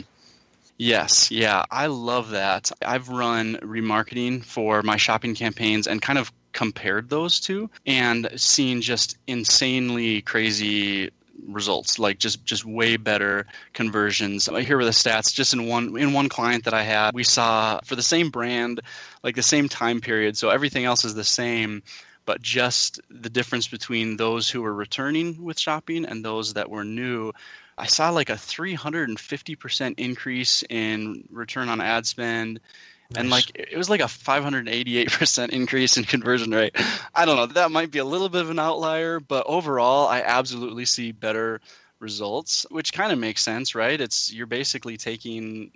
Yes, 0.77 1.31
yeah, 1.31 1.63
I 1.69 1.87
love 1.87 2.31
that. 2.31 2.71
I've 2.85 3.09
run 3.09 3.57
remarketing 3.57 4.43
for 4.43 4.81
my 4.81 4.97
shopping 4.97 5.35
campaigns 5.35 5.87
and 5.87 6.01
kind 6.01 6.19
of 6.19 6.31
compared 6.51 7.09
those 7.09 7.39
two 7.39 7.69
and 7.85 8.29
seen 8.35 8.81
just 8.81 9.17
insanely 9.27 10.21
crazy 10.21 11.09
results 11.47 11.97
like 11.97 12.19
just 12.19 12.45
just 12.45 12.63
way 12.63 12.95
better 12.95 13.47
conversions 13.73 14.45
here 14.45 14.77
were 14.77 14.85
the 14.85 14.91
stats 14.91 15.33
just 15.33 15.53
in 15.53 15.67
one 15.67 15.97
in 15.97 16.13
one 16.13 16.29
client 16.29 16.65
that 16.65 16.75
i 16.75 16.83
had 16.83 17.13
we 17.13 17.23
saw 17.23 17.79
for 17.83 17.95
the 17.95 18.03
same 18.03 18.29
brand 18.29 18.79
like 19.23 19.35
the 19.35 19.41
same 19.41 19.67
time 19.67 19.99
period 19.99 20.37
so 20.37 20.49
everything 20.49 20.85
else 20.85 21.03
is 21.03 21.15
the 21.15 21.23
same 21.23 21.81
but 22.25 22.41
just 22.41 22.99
the 23.09 23.29
difference 23.29 23.67
between 23.67 24.17
those 24.17 24.49
who 24.49 24.61
were 24.61 24.73
returning 24.73 25.43
with 25.43 25.59
shopping 25.59 26.05
and 26.05 26.23
those 26.23 26.53
that 26.53 26.69
were 26.69 26.83
new 26.83 27.31
I 27.77 27.87
saw 27.87 28.09
like 28.11 28.29
a 28.29 28.33
350% 28.33 29.95
increase 29.97 30.63
in 30.69 31.27
return 31.31 31.69
on 31.69 31.81
ad 31.81 32.05
spend. 32.05 32.59
Nice. 33.09 33.19
And 33.19 33.29
like 33.29 33.51
it 33.55 33.77
was 33.77 33.89
like 33.89 34.01
a 34.01 34.05
588% 34.05 35.49
increase 35.51 35.97
in 35.97 36.03
conversion 36.03 36.51
rate. 36.51 36.75
I 37.13 37.25
don't 37.25 37.35
know. 37.35 37.45
That 37.47 37.71
might 37.71 37.91
be 37.91 37.99
a 37.99 38.05
little 38.05 38.29
bit 38.29 38.41
of 38.41 38.49
an 38.49 38.59
outlier, 38.59 39.19
but 39.19 39.45
overall, 39.47 40.07
I 40.07 40.21
absolutely 40.21 40.85
see 40.85 41.11
better 41.11 41.61
results, 41.99 42.65
which 42.69 42.93
kind 42.93 43.11
of 43.11 43.19
makes 43.19 43.41
sense, 43.41 43.75
right? 43.75 43.99
It's 43.99 44.31
you're 44.31 44.47
basically 44.47 44.97
taking 44.97 45.71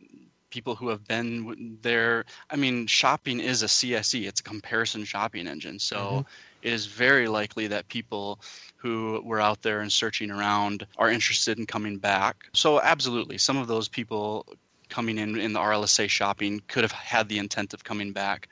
people 0.57 0.75
who 0.75 0.87
have 0.89 1.07
been 1.07 1.77
there. 1.83 2.25
I 2.49 2.55
mean, 2.55 2.87
shopping 2.87 3.39
is 3.39 3.61
a 3.61 3.67
CSE; 3.67 4.27
it's 4.27 4.39
a 4.39 4.43
comparison 4.43 5.05
shopping 5.05 5.45
engine. 5.47 5.77
So 5.77 5.97
mm-hmm. 5.97 6.67
it 6.67 6.73
is 6.73 6.87
very 6.87 7.27
likely 7.27 7.67
that 7.67 7.87
people 7.89 8.39
who 8.77 9.21
were 9.23 9.39
out 9.39 9.61
there 9.61 9.81
and 9.81 9.93
searching 9.93 10.31
around 10.31 10.87
are 10.97 11.11
interested 11.11 11.59
in 11.59 11.67
coming 11.67 11.99
back. 11.99 12.35
So, 12.53 12.81
absolutely, 12.81 13.37
some 13.37 13.57
of 13.57 13.67
those 13.67 13.87
people 13.87 14.47
coming 14.89 15.19
in 15.19 15.37
in 15.37 15.53
the 15.53 15.59
RLSA 15.59 16.09
shopping 16.09 16.63
could 16.67 16.83
have 16.83 16.91
had 16.91 17.29
the 17.29 17.37
intent 17.37 17.75
of 17.75 17.83
coming 17.83 18.13
back. 18.13 18.49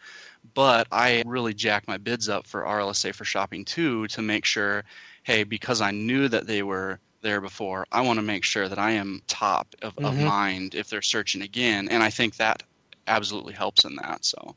But 0.54 0.86
I 0.92 1.24
really 1.26 1.56
jacked 1.56 1.88
my 1.88 1.98
bids 1.98 2.30
up 2.30 2.46
for 2.46 2.62
RLSA 2.62 3.16
for 3.16 3.26
shopping 3.26 3.66
too 3.66 4.08
to 4.10 4.22
make 4.22 4.46
sure, 4.46 4.84
hey, 5.24 5.44
because 5.44 5.82
I 5.82 5.90
knew 5.90 6.28
that 6.28 6.46
they 6.46 6.62
were 6.62 7.00
there 7.26 7.42
before. 7.42 7.86
I 7.92 8.02
want 8.02 8.18
to 8.20 8.24
make 8.24 8.46
sure 8.46 8.70
that 8.70 8.80
I 8.80 8.92
am 8.92 9.22
top 9.28 9.76
of, 9.82 9.96
mm-hmm. 9.96 10.06
of 10.06 10.18
mind 10.18 10.76
if 10.76 10.90
they're 10.90 11.02
searching 11.02 11.42
again. 11.42 11.90
And 11.90 12.02
I 12.02 12.10
think 12.10 12.38
that 12.38 12.64
absolutely 13.08 13.54
helps 13.54 13.84
in 13.84 13.98
that. 13.98 14.24
So. 14.24 14.56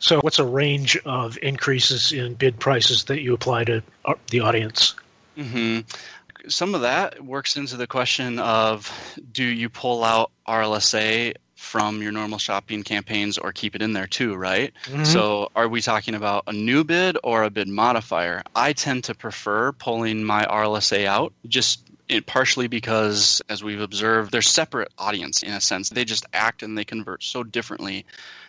So, 0.00 0.20
what's 0.20 0.38
a 0.38 0.44
range 0.44 0.96
of 1.04 1.38
increases 1.42 2.12
in 2.12 2.34
bid 2.34 2.58
prices 2.58 3.04
that 3.04 3.20
you 3.20 3.34
apply 3.34 3.64
to 3.64 3.82
uh, 4.06 4.14
the 4.30 4.40
audience? 4.40 4.94
Mm-hmm. 5.36 5.80
Some 6.48 6.74
of 6.74 6.80
that 6.80 7.22
works 7.22 7.56
into 7.56 7.76
the 7.76 7.86
question 7.86 8.38
of 8.38 8.90
do 9.30 9.44
you 9.44 9.68
pull 9.68 10.02
out 10.02 10.30
RLSA 10.48 11.34
from 11.60 12.00
your 12.00 12.10
normal 12.10 12.38
shopping 12.38 12.82
campaigns 12.82 13.36
or 13.36 13.52
keep 13.52 13.76
it 13.76 13.82
in 13.82 13.92
there 13.92 14.06
too, 14.06 14.34
right? 14.34 14.72
Mm-hmm. 14.86 15.04
So, 15.04 15.50
are 15.54 15.68
we 15.68 15.82
talking 15.82 16.14
about 16.14 16.44
a 16.46 16.52
new 16.54 16.84
bid 16.84 17.18
or 17.22 17.44
a 17.44 17.50
bid 17.50 17.68
modifier? 17.68 18.42
I 18.56 18.72
tend 18.72 19.04
to 19.04 19.14
prefer 19.14 19.72
pulling 19.72 20.24
my 20.24 20.44
RLSA 20.46 21.04
out 21.04 21.34
just 21.46 21.89
partially 22.26 22.66
because, 22.66 23.40
as 23.48 23.62
we've 23.62 23.80
observed, 23.80 24.32
they're 24.32 24.42
separate 24.42 24.92
audience 24.98 25.42
in 25.42 25.52
a 25.52 25.60
sense. 25.60 25.90
They 25.90 26.04
just 26.04 26.26
act 26.32 26.62
and 26.62 26.76
they 26.76 26.84
convert 26.84 27.22
so 27.22 27.42
differently 27.42 28.04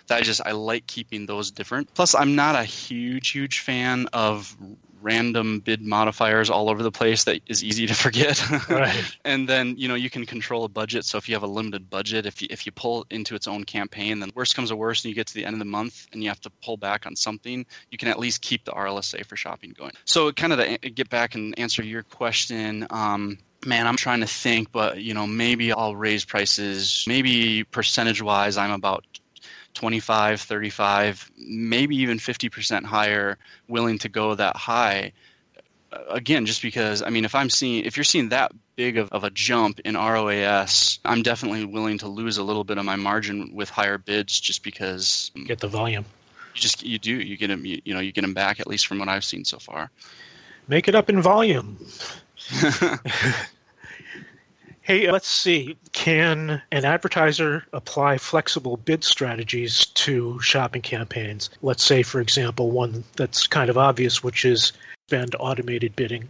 that 0.07 0.17
I 0.17 0.21
just 0.21 0.41
I 0.45 0.51
like 0.51 0.87
keeping 0.87 1.25
those 1.25 1.51
different. 1.51 1.93
Plus, 1.93 2.15
I'm 2.15 2.35
not 2.35 2.55
a 2.55 2.63
huge, 2.63 3.29
huge 3.29 3.59
fan 3.59 4.07
of 4.13 4.55
random 5.01 5.59
bid 5.59 5.81
modifiers 5.81 6.49
all 6.49 6.69
over 6.69 6.83
the 6.83 6.91
place 6.91 7.23
that 7.23 7.41
is 7.47 7.63
easy 7.63 7.87
to 7.87 7.93
forget. 8.05 8.69
Right. 8.69 9.17
and 9.25 9.47
then 9.47 9.75
you 9.77 9.87
know 9.87 9.95
you 9.95 10.09
can 10.09 10.25
control 10.25 10.63
a 10.63 10.69
budget. 10.69 11.05
So 11.05 11.17
if 11.17 11.27
you 11.27 11.35
have 11.35 11.43
a 11.43 11.47
limited 11.47 11.89
budget, 11.89 12.25
if 12.25 12.41
you 12.41 12.47
if 12.51 12.65
you 12.65 12.71
pull 12.71 13.05
into 13.09 13.35
its 13.35 13.47
own 13.47 13.63
campaign, 13.63 14.19
then 14.19 14.31
worst 14.35 14.55
comes 14.55 14.69
to 14.69 14.75
worst, 14.75 15.05
and 15.05 15.09
you 15.09 15.15
get 15.15 15.27
to 15.27 15.33
the 15.33 15.45
end 15.45 15.55
of 15.55 15.59
the 15.59 15.65
month 15.65 16.07
and 16.13 16.21
you 16.21 16.29
have 16.29 16.41
to 16.41 16.49
pull 16.63 16.77
back 16.77 17.05
on 17.05 17.15
something, 17.15 17.65
you 17.89 17.97
can 17.97 18.07
at 18.07 18.19
least 18.19 18.41
keep 18.41 18.65
the 18.65 18.71
RLSA 18.71 19.25
for 19.25 19.35
shopping 19.35 19.73
going. 19.77 19.91
So 20.05 20.31
kind 20.31 20.53
of 20.53 20.59
to 20.59 20.89
get 20.89 21.09
back 21.09 21.35
and 21.35 21.57
answer 21.57 21.83
your 21.83 22.03
question. 22.03 22.87
Um, 22.89 23.37
man, 23.65 23.87
I'm 23.87 23.97
trying 23.97 24.21
to 24.21 24.27
think, 24.27 24.71
but 24.71 25.01
you 25.01 25.13
know, 25.13 25.27
maybe 25.27 25.71
I'll 25.71 25.95
raise 25.95 26.25
prices. 26.25 27.05
Maybe 27.07 27.63
percentage 27.63 28.21
wise, 28.21 28.57
I'm 28.57 28.71
about 28.71 29.05
25, 29.73 30.41
35, 30.41 31.31
maybe 31.37 31.95
even 31.97 32.17
50% 32.17 32.83
higher, 32.83 33.37
willing 33.67 33.97
to 33.99 34.09
go 34.09 34.35
that 34.35 34.55
high. 34.55 35.13
Again, 36.09 36.45
just 36.45 36.61
because 36.61 37.01
I 37.01 37.09
mean, 37.09 37.25
if 37.25 37.35
I'm 37.35 37.49
seeing, 37.49 37.83
if 37.85 37.97
you're 37.97 38.05
seeing 38.05 38.29
that 38.29 38.51
big 38.75 38.97
of, 38.97 39.11
of 39.11 39.23
a 39.23 39.29
jump 39.29 39.81
in 39.81 39.95
ROAS, 39.95 40.99
I'm 41.03 41.21
definitely 41.21 41.65
willing 41.65 41.97
to 41.99 42.07
lose 42.07 42.37
a 42.37 42.43
little 42.43 42.63
bit 42.63 42.77
of 42.77 42.85
my 42.85 42.95
margin 42.95 43.53
with 43.53 43.69
higher 43.69 43.97
bids, 43.97 44.39
just 44.39 44.63
because 44.63 45.31
um, 45.35 45.43
get 45.45 45.59
the 45.59 45.67
volume. 45.67 46.05
You 46.55 46.61
just 46.61 46.83
you 46.83 46.97
do 46.97 47.19
you 47.19 47.35
get 47.35 47.47
them 47.47 47.65
you, 47.65 47.81
you 47.83 47.93
know 47.93 47.99
you 47.99 48.13
get 48.13 48.21
them 48.21 48.33
back 48.33 48.61
at 48.61 48.67
least 48.67 48.87
from 48.87 48.99
what 48.99 49.09
I've 49.09 49.25
seen 49.25 49.43
so 49.43 49.59
far. 49.59 49.91
Make 50.69 50.87
it 50.87 50.95
up 50.95 51.09
in 51.09 51.21
volume. 51.21 51.77
Hey, 54.83 55.11
let's 55.11 55.29
see. 55.29 55.77
Can 55.91 56.61
an 56.71 56.85
advertiser 56.85 57.63
apply 57.71 58.17
flexible 58.17 58.77
bid 58.77 59.03
strategies 59.03 59.85
to 59.85 60.39
shopping 60.41 60.81
campaigns? 60.81 61.51
Let's 61.61 61.85
say, 61.85 62.01
for 62.01 62.19
example, 62.19 62.71
one 62.71 63.03
that's 63.15 63.45
kind 63.45 63.69
of 63.69 63.77
obvious, 63.77 64.23
which 64.23 64.43
is 64.43 64.73
spend 65.07 65.35
automated 65.39 65.95
bidding. 65.95 66.27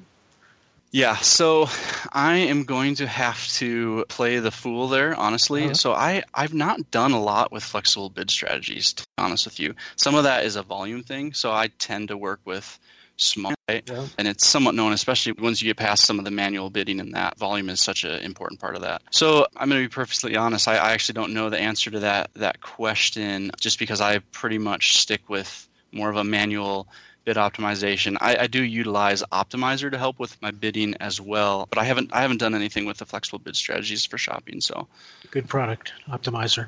Yeah, 0.91 1.15
so 1.15 1.69
I 2.11 2.35
am 2.35 2.65
going 2.65 2.95
to 2.95 3.07
have 3.07 3.47
to 3.53 4.03
play 4.09 4.39
the 4.39 4.51
fool 4.51 4.89
there, 4.89 5.15
honestly. 5.15 5.63
Uh-huh. 5.63 5.73
So 5.73 5.93
I, 5.93 6.21
I've 6.33 6.53
not 6.53 6.91
done 6.91 7.13
a 7.13 7.21
lot 7.21 7.53
with 7.53 7.63
flexible 7.63 8.09
bid 8.09 8.29
strategies, 8.29 8.91
to 8.93 9.03
be 9.03 9.23
honest 9.23 9.45
with 9.45 9.61
you. 9.61 9.73
Some 9.95 10.15
of 10.15 10.25
that 10.25 10.43
is 10.43 10.57
a 10.57 10.63
volume 10.63 11.03
thing, 11.03 11.31
so 11.31 11.53
I 11.53 11.69
tend 11.79 12.09
to 12.09 12.17
work 12.17 12.41
with 12.43 12.77
small, 13.23 13.53
right? 13.69 13.83
yeah. 13.87 14.07
and 14.17 14.27
it's 14.27 14.47
somewhat 14.47 14.75
known, 14.75 14.93
especially 14.93 15.33
once 15.33 15.61
you 15.61 15.69
get 15.69 15.77
past 15.77 16.05
some 16.05 16.19
of 16.19 16.25
the 16.25 16.31
manual 16.31 16.69
bidding, 16.69 16.99
and 16.99 17.13
that 17.13 17.37
volume 17.37 17.69
is 17.69 17.81
such 17.81 18.03
an 18.03 18.19
important 18.21 18.59
part 18.59 18.75
of 18.75 18.81
that. 18.81 19.01
So 19.11 19.47
I'm 19.55 19.69
going 19.69 19.81
to 19.81 19.89
be 19.89 19.93
perfectly 19.93 20.35
honest. 20.35 20.67
I, 20.67 20.75
I 20.75 20.91
actually 20.91 21.13
don't 21.13 21.33
know 21.33 21.49
the 21.49 21.59
answer 21.59 21.91
to 21.91 21.99
that 21.99 22.33
that 22.35 22.61
question, 22.61 23.51
just 23.59 23.79
because 23.79 24.01
I 24.01 24.19
pretty 24.31 24.57
much 24.57 24.97
stick 24.97 25.29
with 25.29 25.67
more 25.91 26.09
of 26.09 26.17
a 26.17 26.23
manual 26.23 26.87
bid 27.25 27.37
optimization. 27.37 28.17
I, 28.19 28.37
I, 28.41 28.47
do 28.47 28.63
utilize 28.63 29.21
Optmyzr 29.31 29.91
to 29.91 29.97
help 29.97 30.19
with 30.19 30.41
my 30.41 30.51
bidding 30.51 30.95
as 30.99 31.21
well, 31.21 31.67
but 31.69 31.77
I 31.77 31.83
haven't 31.83 32.11
I 32.13 32.21
haven't 32.21 32.37
done 32.37 32.55
anything 32.55 32.85
with 32.85 32.97
the 32.97 33.05
flexible 33.05 33.39
bid 33.39 33.55
strategies 33.55 34.05
for 34.05 34.17
shopping. 34.17 34.61
So, 34.61 34.87
good 35.29 35.47
product, 35.47 35.93
Optmyzr. 36.09 36.67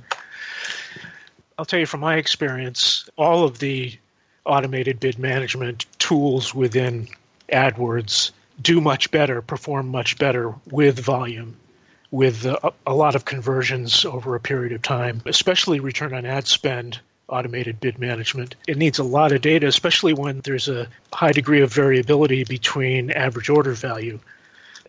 I'll 1.57 1.65
tell 1.65 1.79
you 1.79 1.85
from 1.85 1.99
my 1.99 2.17
experience, 2.17 3.09
all 3.15 3.43
of 3.43 3.59
the 3.59 3.97
automated 4.45 4.99
bid 4.99 5.19
management 5.19 5.85
tools 5.99 6.53
within 6.53 7.07
AdWords 7.49 8.31
do 8.61 8.81
much 8.81 9.11
better, 9.11 9.41
perform 9.41 9.89
much 9.89 10.17
better 10.17 10.53
with 10.69 10.99
volume, 10.99 11.55
with 12.11 12.45
a, 12.45 12.73
a 12.85 12.93
lot 12.93 13.15
of 13.15 13.25
conversions 13.25 14.05
over 14.05 14.35
a 14.35 14.39
period 14.39 14.73
of 14.73 14.81
time, 14.81 15.21
especially 15.25 15.79
return 15.79 16.13
on 16.13 16.25
ad 16.25 16.47
spend 16.47 16.99
automated 17.29 17.79
bid 17.79 17.97
management. 17.99 18.55
It 18.67 18.77
needs 18.77 18.99
a 18.99 19.03
lot 19.03 19.31
of 19.31 19.41
data, 19.41 19.67
especially 19.67 20.13
when 20.13 20.41
there's 20.41 20.67
a 20.67 20.87
high 21.11 21.31
degree 21.31 21.61
of 21.61 21.73
variability 21.73 22.43
between 22.43 23.11
average 23.11 23.49
order 23.49 23.73
value 23.73 24.19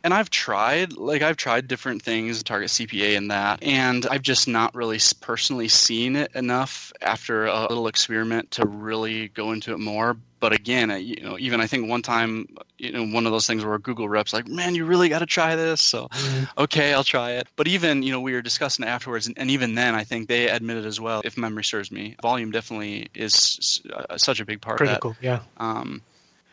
and 0.05 0.13
I've 0.13 0.29
tried, 0.29 0.93
like 0.93 1.23
I've 1.23 1.39
tried 1.39 1.67
different 1.67 2.03
things, 2.03 2.43
target 2.43 2.69
CPA 2.69 3.17
and 3.17 3.31
that, 3.31 3.63
and 3.63 4.07
I've 4.07 4.21
just 4.21 4.47
not 4.47 4.75
really 4.75 4.99
personally 5.21 5.67
seen 5.69 6.15
it 6.15 6.31
enough 6.35 6.93
after 7.01 7.47
a 7.47 7.63
little 7.63 7.89
experiment 7.89 8.51
to 8.53 8.67
really 8.67 9.29
go 9.29 9.53
into 9.53 9.73
it 9.73 9.81
more. 9.81 10.15
But 10.41 10.53
again, 10.53 10.91
you 11.03 11.23
know, 11.23 11.39
even 11.39 11.63
I 11.63 11.67
think 11.67 11.89
one 11.89 12.03
time, 12.03 12.55
you 12.77 12.93
know, 12.93 13.07
one 13.07 13.25
of 13.25 13.33
those 13.33 13.47
things 13.47 13.65
where 13.65 13.79
Google 13.79 14.07
reps 14.07 14.35
like, 14.35 14.47
"Man, 14.47 14.75
you 14.75 14.85
really 14.85 15.09
got 15.09 15.21
to 15.21 15.27
try 15.27 15.57
this." 15.57 15.81
So, 15.81 16.09
mm-hmm. 16.09 16.61
okay, 16.65 16.93
I'll 16.93 17.03
try 17.03 17.31
it. 17.33 17.49
But 17.57 17.67
even 17.67 18.03
you 18.03 18.13
know, 18.13 18.21
we 18.21 18.35
were 18.35 18.43
discussing 18.43 18.85
it 18.85 18.89
afterwards, 18.89 19.27
and, 19.27 19.39
and 19.39 19.51
even 19.51 19.75
then, 19.75 19.95
I 19.95 20.05
think 20.05 20.29
they 20.29 20.51
admitted 20.51 20.85
as 20.85 21.01
well, 21.01 21.23
if 21.25 21.39
memory 21.39 21.65
serves 21.65 21.91
me, 21.91 22.15
volume 22.21 22.51
definitely 22.51 23.09
is 23.15 23.81
uh, 23.91 24.19
such 24.19 24.39
a 24.41 24.45
big 24.45 24.61
part 24.61 24.77
Critical, 24.77 25.13
of 25.13 25.17
that. 25.17 25.25
yeah. 25.25 25.41
Um, 25.57 26.03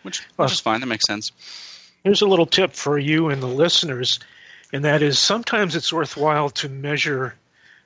which, 0.04 0.26
which 0.38 0.54
is 0.54 0.60
fine. 0.62 0.80
That 0.80 0.88
makes 0.88 1.06
sense. 1.06 1.34
Here's 2.04 2.22
a 2.22 2.28
little 2.28 2.48
tip 2.48 2.74
for 2.74 2.98
you 2.98 3.30
and 3.30 3.44
the 3.44 3.48
listeners, 3.48 4.20
and 4.74 4.84
that 4.84 5.04
is 5.04 5.20
sometimes 5.20 5.76
it's 5.76 5.94
worthwhile 5.94 6.50
to 6.50 6.68
measure 6.68 7.36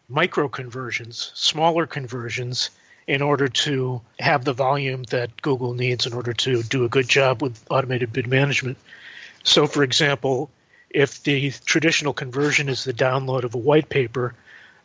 micro 0.08 0.48
conversions, 0.48 1.32
smaller 1.34 1.86
conversions, 1.86 2.70
in 3.08 3.22
order 3.22 3.48
to 3.48 4.02
have 4.20 4.46
the 4.46 4.54
volume 4.54 5.04
that 5.10 5.42
Google 5.42 5.74
needs 5.74 6.06
in 6.06 6.14
order 6.14 6.34
to 6.34 6.64
do 6.64 6.86
a 6.86 6.90
good 6.90 7.10
job 7.10 7.42
with 7.42 7.64
automated 7.70 8.14
bid 8.14 8.28
management. 8.28 8.78
So, 9.44 9.68
for 9.68 9.84
example, 9.84 10.50
if 10.90 11.22
the 11.24 11.52
traditional 11.66 12.14
conversion 12.14 12.70
is 12.70 12.86
the 12.86 12.94
download 12.94 13.44
of 13.44 13.54
a 13.54 13.60
white 13.60 13.90
paper, 13.90 14.34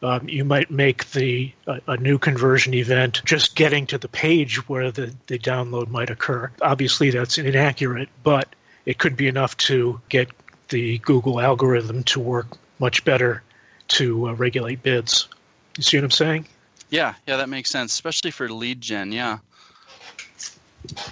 um, 0.03 0.29
you 0.29 0.45
might 0.45 0.71
make 0.71 1.11
the 1.13 1.53
uh, 1.69 1.79
a 1.87 1.97
new 1.97 2.19
conversion 2.19 2.75
event 2.75 3.23
just 3.25 3.55
getting 3.55 3.87
to 3.87 3.99
the 3.99 4.09
page 4.09 4.69
where 4.69 4.91
the, 4.91 5.15
the 5.29 5.39
download 5.39 5.89
might 5.89 6.11
occur. 6.11 6.51
Obviously, 6.63 7.11
that's 7.11 7.39
inaccurate, 7.39 8.09
but 8.25 8.55
it 8.91 8.99
could 8.99 9.17
be 9.17 9.29
enough 9.29 9.57
to 9.57 10.01
get 10.09 10.29
the 10.69 10.99
Google 10.99 11.41
algorithm 11.41 12.03
to 12.03 12.19
work 12.19 12.49
much 12.81 13.05
better 13.05 13.41
to 13.87 14.29
uh, 14.29 14.33
regulate 14.33 14.83
bids. 14.83 15.29
You 15.77 15.85
see 15.85 15.97
what 15.97 16.03
I'm 16.03 16.11
saying? 16.11 16.49
Yeah, 16.91 17.15
yeah, 17.25 17.37
that 17.37 17.49
makes 17.49 17.71
sense, 17.71 17.93
especially 17.93 18.33
for 18.33 18.49
lead 18.49 18.81
gen. 18.81 19.13
Yeah. 19.13 19.39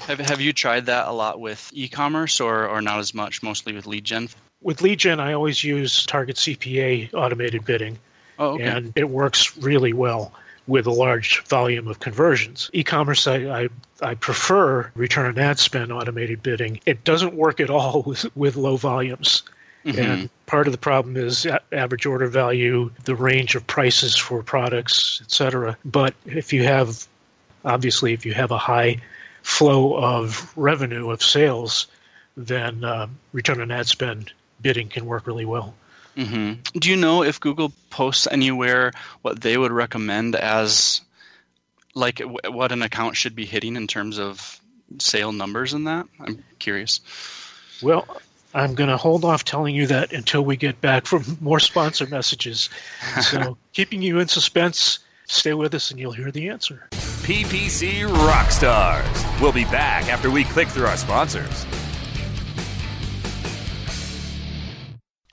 Have 0.09 0.19
Have 0.19 0.41
you 0.41 0.53
tried 0.53 0.87
that 0.87 1.07
a 1.07 1.13
lot 1.13 1.39
with 1.39 1.71
e-commerce, 1.73 2.41
or 2.41 2.67
or 2.67 2.83
not 2.83 2.99
as 2.99 3.15
much? 3.15 3.45
Mostly 3.45 3.73
with 3.73 3.87
lead 3.87 4.05
gen. 4.05 4.29
With 4.61 4.83
lead 4.83 4.99
gen, 4.99 5.21
I 5.21 5.33
always 5.33 5.63
use 5.63 6.05
Target 6.05 6.35
CPA 6.35 7.15
automated 7.15 7.65
bidding, 7.65 7.97
oh, 8.41 8.55
okay. 8.55 8.65
and 8.65 8.93
it 8.97 9.09
works 9.09 9.57
really 9.57 9.93
well 9.93 10.33
with 10.69 10.87
a 10.87 10.93
large 10.93 11.43
volume 11.45 11.89
of 11.89 11.99
conversions. 11.99 12.71
E-commerce, 12.75 13.27
I, 13.27 13.63
I, 13.63 13.69
I, 14.03 14.15
prefer 14.15 14.93
return 14.95 15.27
on 15.27 15.39
ad 15.39 15.59
spend 15.59 15.91
automated 15.91 16.43
bidding. 16.43 16.79
It 16.85 17.03
doesn't 17.05 17.35
work 17.35 17.59
at 17.59 17.71
all 17.71 18.03
with, 18.07 18.37
with 18.37 18.55
low 18.55 18.77
volumes. 18.77 19.43
Mm-hmm. 19.85 19.99
And 19.99 20.31
part 20.47 20.67
of 20.67 20.73
the 20.73 20.79
problem 20.79 21.17
is 21.17 21.47
average 21.73 22.05
order 22.05 22.27
value, 22.27 22.91
the 23.05 23.17
range 23.17 23.55
of 23.55 23.67
prices 23.67 24.17
for 24.17 24.43
products, 24.43 25.21
etc. 25.23 25.77
But 25.85 26.15
if 26.27 26.53
you 26.53 26.65
have, 26.65 27.07
obviously, 27.65 28.13
if 28.13 28.27
you 28.27 28.35
have 28.35 28.51
a 28.51 28.59
high 28.59 29.01
flow 29.43 29.97
of 29.97 30.53
revenue 30.57 31.11
of 31.11 31.23
sales, 31.23 31.87
then 32.37 32.85
uh, 32.85 33.07
return 33.33 33.61
on 33.61 33.71
ad 33.71 33.87
spend 33.87 34.33
bidding 34.61 34.89
can 34.89 35.07
work 35.07 35.27
really 35.27 35.47
well. 35.47 35.75
Mm-hmm. 36.19 36.79
Do 36.79 36.91
you 36.91 36.97
know 36.97 37.23
if 37.23 37.39
Google 37.39 37.73
posts 37.91 38.27
anywhere 38.31 38.93
what 39.23 39.41
they 39.41 39.57
would 39.57 39.71
recommend 39.71 40.35
as 40.35 41.01
like 41.95 42.21
what 42.21 42.73
an 42.73 42.83
account 42.83 43.17
should 43.17 43.37
be 43.37 43.47
hitting 43.47 43.77
in 43.77 43.87
terms 43.87 44.19
of 44.19 44.61
sale 44.99 45.33
numbers 45.33 45.73
and 45.73 45.87
that? 45.87 46.07
I'm 46.19 46.43
curious. 46.59 47.01
Well, 47.83 48.21
I'm 48.53 48.75
going 48.75 48.91
to 48.91 48.97
hold 48.97 49.25
off 49.25 49.45
telling 49.45 49.75
you 49.75 49.87
that 49.87 50.13
until 50.13 50.45
we 50.45 50.57
get 50.57 50.81
back 50.81 51.07
from 51.07 51.39
more 51.41 51.61
sponsor 51.61 52.07
messages. 52.07 52.69
So, 53.21 53.57
keeping 53.73 54.03
you 54.03 54.19
in 54.19 54.27
suspense, 54.27 54.99
stay 55.27 55.55
with 55.55 55.75
us 55.75 55.91
and 55.91 56.01
you'll 56.01 56.13
hear 56.13 56.33
the 56.33 56.49
answer. 56.49 56.89
PPC 56.91 58.09
Rockstars. 58.09 59.41
We'll 59.41 59.53
be 59.53 59.65
back 59.65 60.09
after 60.09 60.31
we 60.31 60.45
click 60.45 60.69
through 60.69 60.87
our 60.87 60.97
sponsors. 60.97 61.67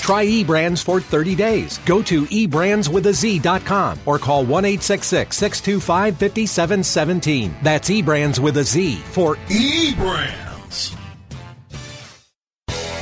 Try 0.00 0.26
eBrands 0.26 0.82
for 0.82 1.00
30 1.00 1.34
days. 1.36 1.78
Go 1.86 2.02
to 2.02 2.24
eBrandsWithAZ.com 2.24 4.00
or 4.06 4.18
call 4.18 4.44
1 4.44 4.80
625 4.80 6.16
5717. 6.16 7.54
That's 7.62 7.88
eBrands 7.90 8.38
with 8.38 8.56
a 8.56 8.64
Z 8.64 8.96
for 8.96 9.36
eBrands. 9.46 10.96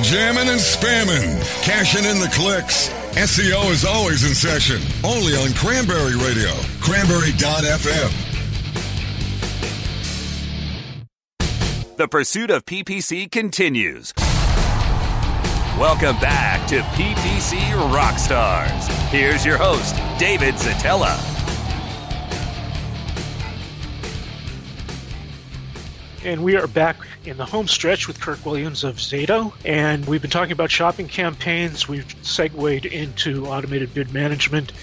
Jamming 0.01 0.47
and 0.47 0.59
spamming, 0.59 1.63
cashing 1.63 2.05
in 2.05 2.19
the 2.19 2.29
clicks. 2.33 2.89
SEO 3.15 3.69
is 3.71 3.83
always 3.83 4.23
in 4.23 4.33
session. 4.33 4.81
Only 5.03 5.33
on 5.33 5.53
Cranberry 5.53 6.15
Radio, 6.15 6.51
cranberry.fm. 6.79 8.29
The 11.97 12.07
pursuit 12.07 12.49
of 12.49 12.63
PPC 12.63 13.29
continues. 13.29 14.13
Welcome 15.79 16.19
back 16.19 16.67
to 16.67 16.81
PPC 16.81 17.57
Rockstars. 17.89 18.89
Here's 19.11 19.45
your 19.45 19.57
host, 19.57 19.95
David 20.19 20.55
Szetela. 20.55 21.15
And 26.25 26.43
we 26.43 26.57
are 26.57 26.67
back 26.67 26.97
in 27.23 27.37
the 27.37 27.45
home 27.45 27.69
stretch 27.69 28.09
with 28.09 28.19
Kirk 28.19 28.45
Williams 28.45 28.83
of 28.83 28.97
Zato. 28.97 29.53
And 29.63 30.05
we've 30.05 30.21
been 30.21 30.29
talking 30.29 30.51
about 30.51 30.69
shopping 30.69 31.07
campaigns. 31.07 31.87
We've 31.87 32.13
segued 32.23 32.85
into 32.85 33.47
automated 33.47 33.93
bid 33.93 34.13
management. 34.13 34.73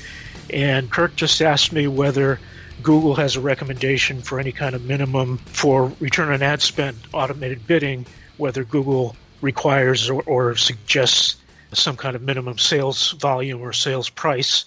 And 0.48 0.90
Kirk 0.90 1.14
just 1.14 1.42
asked 1.42 1.74
me 1.74 1.88
whether 1.88 2.40
Google 2.82 3.16
has 3.16 3.36
a 3.36 3.40
recommendation 3.42 4.22
for 4.22 4.40
any 4.40 4.50
kind 4.50 4.74
of 4.74 4.82
minimum 4.86 5.36
for 5.44 5.92
return 6.00 6.32
on 6.32 6.40
ad 6.40 6.62
spend 6.62 6.96
automated 7.12 7.66
bidding, 7.66 8.06
whether 8.38 8.64
Google 8.64 9.14
requires 9.40 10.10
or, 10.10 10.22
or 10.24 10.56
suggests 10.56 11.36
some 11.72 11.96
kind 11.96 12.16
of 12.16 12.22
minimum 12.22 12.58
sales 12.58 13.12
volume 13.12 13.60
or 13.60 13.72
sales 13.72 14.08
price. 14.08 14.64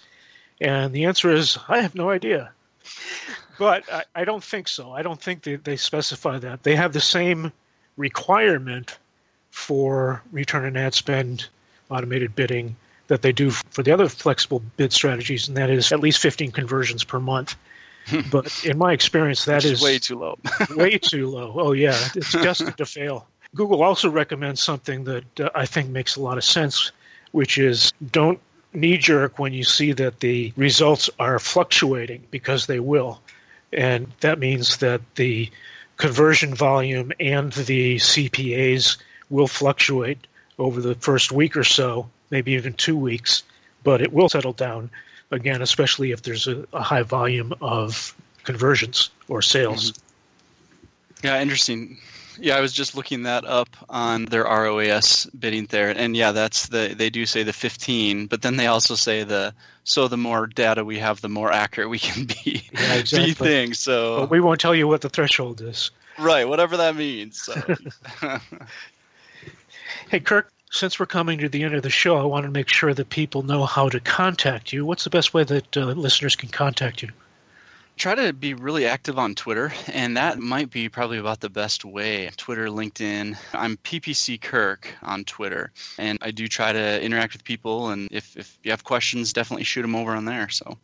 And 0.61 0.93
the 0.93 1.05
answer 1.05 1.31
is 1.31 1.57
I 1.67 1.81
have 1.81 1.95
no 1.95 2.09
idea 2.09 2.51
but 3.59 3.83
I, 3.91 4.03
I, 4.15 4.25
don't 4.25 4.43
think 4.43 4.67
so. 4.67 4.93
I 4.93 5.03
don't 5.03 5.21
think 5.21 5.43
they, 5.43 5.57
they 5.57 5.75
specify 5.75 6.39
that. 6.39 6.63
They 6.63 6.75
have 6.75 6.93
the 6.93 7.01
same 7.01 7.51
requirement 7.97 8.97
for 9.51 10.23
return 10.31 10.65
on 10.65 10.77
ad 10.77 10.93
spend 10.93 11.47
automated 11.91 12.35
bidding 12.35 12.75
that 13.07 13.21
they 13.21 13.31
do 13.31 13.51
for 13.51 13.83
the 13.83 13.91
other 13.91 14.07
flexible 14.07 14.63
bid 14.77 14.93
strategies, 14.93 15.47
and 15.47 15.57
that 15.57 15.69
is 15.69 15.91
at 15.91 15.99
least 15.99 16.19
15 16.19 16.51
conversions 16.51 17.03
per 17.03 17.19
month. 17.19 17.55
but 18.31 18.65
in 18.65 18.77
my 18.77 18.93
experience, 18.93 19.45
that 19.45 19.65
is, 19.65 19.73
is, 19.73 19.81
way 19.83 19.99
too 19.99 20.17
low. 20.17 20.39
way 20.75 20.97
too 20.97 21.27
low. 21.27 21.53
Oh, 21.55 21.71
yeah. 21.73 21.97
It's 22.15 22.31
destined 22.31 22.77
to 22.77 22.85
fail. 22.85 23.27
Google 23.55 23.83
also 23.83 24.09
recommends 24.09 24.61
something 24.61 25.03
that 25.05 25.39
uh, 25.39 25.49
I 25.55 25.65
think 25.65 25.89
makes 25.89 26.15
a 26.15 26.21
lot 26.21 26.37
of 26.37 26.43
sense, 26.43 26.91
which 27.31 27.57
is 27.57 27.91
don't 28.11 28.39
knee 28.73 28.97
jerk 28.97 29.39
when 29.39 29.53
you 29.53 29.63
see 29.63 29.91
that 29.93 30.19
the 30.19 30.53
results 30.55 31.09
are 31.19 31.39
fluctuating 31.39 32.23
because 32.29 32.67
they 32.67 32.79
will. 32.79 33.21
And 33.73 34.11
that 34.21 34.39
means 34.39 34.77
that 34.77 35.01
the 35.15 35.49
conversion 35.97 36.53
volume 36.53 37.11
and 37.19 37.51
the 37.53 37.97
CPAs 37.97 38.97
will 39.29 39.47
fluctuate 39.47 40.27
over 40.57 40.81
the 40.81 40.95
first 40.95 41.31
week 41.31 41.55
or 41.55 41.63
so, 41.63 42.09
maybe 42.29 42.51
even 42.53 42.73
two 42.73 42.97
weeks, 42.97 43.43
but 43.83 44.01
it 44.01 44.13
will 44.13 44.29
settle 44.29 44.53
down 44.53 44.89
again, 45.31 45.61
especially 45.61 46.11
if 46.11 46.23
there's 46.23 46.47
a, 46.47 46.65
a 46.73 46.81
high 46.81 47.03
volume 47.03 47.53
of 47.61 48.15
conversions 48.43 49.09
or 49.27 49.41
sales. 49.41 49.91
Mm-hmm. 49.91 51.27
Yeah, 51.27 51.41
interesting. 51.41 51.97
Yeah, 52.39 52.55
I 52.55 52.61
was 52.61 52.73
just 52.73 52.95
looking 52.95 53.23
that 53.23 53.45
up 53.45 53.69
on 53.89 54.25
their 54.25 54.43
ROAS 54.43 55.25
bidding 55.37 55.65
there, 55.65 55.89
and 55.89 56.15
yeah, 56.15 56.31
that's 56.31 56.67
the 56.67 56.93
they 56.97 57.09
do 57.09 57.25
say 57.25 57.43
the 57.43 57.53
15, 57.53 58.27
but 58.27 58.41
then 58.41 58.55
they 58.57 58.67
also 58.67 58.95
say 58.95 59.23
the 59.23 59.53
so 59.83 60.07
the 60.07 60.17
more 60.17 60.47
data 60.47 60.85
we 60.85 60.99
have, 60.99 61.21
the 61.21 61.29
more 61.29 61.51
accurate 61.51 61.89
we 61.89 61.99
can 61.99 62.25
be. 62.43 62.63
Yeah, 62.73 62.95
exactly. 62.95 63.33
thing. 63.33 63.73
So 63.73 64.21
but 64.21 64.29
we 64.29 64.39
won't 64.39 64.59
tell 64.61 64.75
you 64.75 64.87
what 64.87 65.01
the 65.01 65.09
threshold 65.09 65.61
is. 65.61 65.91
Right, 66.17 66.47
whatever 66.47 66.77
that 66.77 66.95
means. 66.95 67.41
So. 67.41 67.53
hey, 70.09 70.19
Kirk. 70.19 70.51
Since 70.71 70.99
we're 70.99 71.07
coming 71.07 71.39
to 71.39 71.49
the 71.49 71.63
end 71.63 71.73
of 71.73 71.81
the 71.81 71.89
show, 71.89 72.17
I 72.17 72.25
want 72.25 72.45
to 72.45 72.51
make 72.51 72.67
sure 72.67 72.93
that 72.93 73.09
people 73.09 73.41
know 73.41 73.65
how 73.65 73.89
to 73.89 73.99
contact 73.99 74.71
you. 74.71 74.85
What's 74.85 75.03
the 75.03 75.09
best 75.09 75.33
way 75.33 75.43
that 75.43 75.75
uh, 75.75 75.85
listeners 75.93 76.35
can 76.35 76.49
contact 76.49 77.01
you? 77.01 77.09
Try 77.99 78.15
to 78.15 78.33
be 78.33 78.53
really 78.53 78.87
active 78.87 79.19
on 79.19 79.35
Twitter, 79.35 79.71
and 79.87 80.17
that 80.17 80.39
might 80.39 80.71
be 80.71 80.89
probably 80.89 81.17
about 81.17 81.41
the 81.41 81.49
best 81.49 81.83
way. 81.83 82.29
Twitter, 82.37 82.67
LinkedIn. 82.67 83.37
I'm 83.53 83.77
PPC 83.77 84.41
Kirk 84.41 84.87
on 85.03 85.25
Twitter, 85.25 85.71
and 85.99 86.17
I 86.21 86.31
do 86.31 86.47
try 86.47 86.71
to 86.71 87.03
interact 87.03 87.33
with 87.33 87.43
people. 87.43 87.89
And 87.89 88.07
if, 88.11 88.35
if 88.37 88.57
you 88.63 88.71
have 88.71 88.85
questions, 88.85 89.33
definitely 89.33 89.65
shoot 89.65 89.83
them 89.83 89.95
over 89.95 90.13
on 90.15 90.25
there. 90.25 90.49
So. 90.49 90.77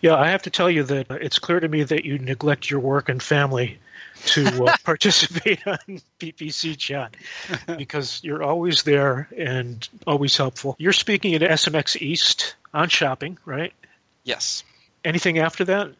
Yeah, 0.00 0.16
I 0.16 0.28
have 0.28 0.42
to 0.42 0.50
tell 0.50 0.68
you 0.68 0.82
that 0.84 1.10
it's 1.10 1.38
clear 1.38 1.60
to 1.60 1.68
me 1.68 1.84
that 1.84 2.04
you 2.04 2.18
neglect 2.18 2.68
your 2.68 2.80
work 2.80 3.08
and 3.08 3.22
family 3.22 3.78
to 4.26 4.64
uh, 4.64 4.76
participate 4.84 5.64
on 5.66 5.78
PPC 6.18 6.76
chat 6.76 7.16
because 7.76 8.20
you're 8.22 8.42
always 8.42 8.82
there 8.82 9.28
and 9.36 9.88
always 10.06 10.36
helpful. 10.36 10.76
You're 10.78 10.92
speaking 10.92 11.34
at 11.34 11.40
SMX 11.40 12.00
East 12.02 12.56
on 12.74 12.88
shopping, 12.88 13.38
right? 13.44 13.72
Yes. 14.24 14.64
Anything 15.04 15.38
after 15.38 15.64
that? 15.64 15.92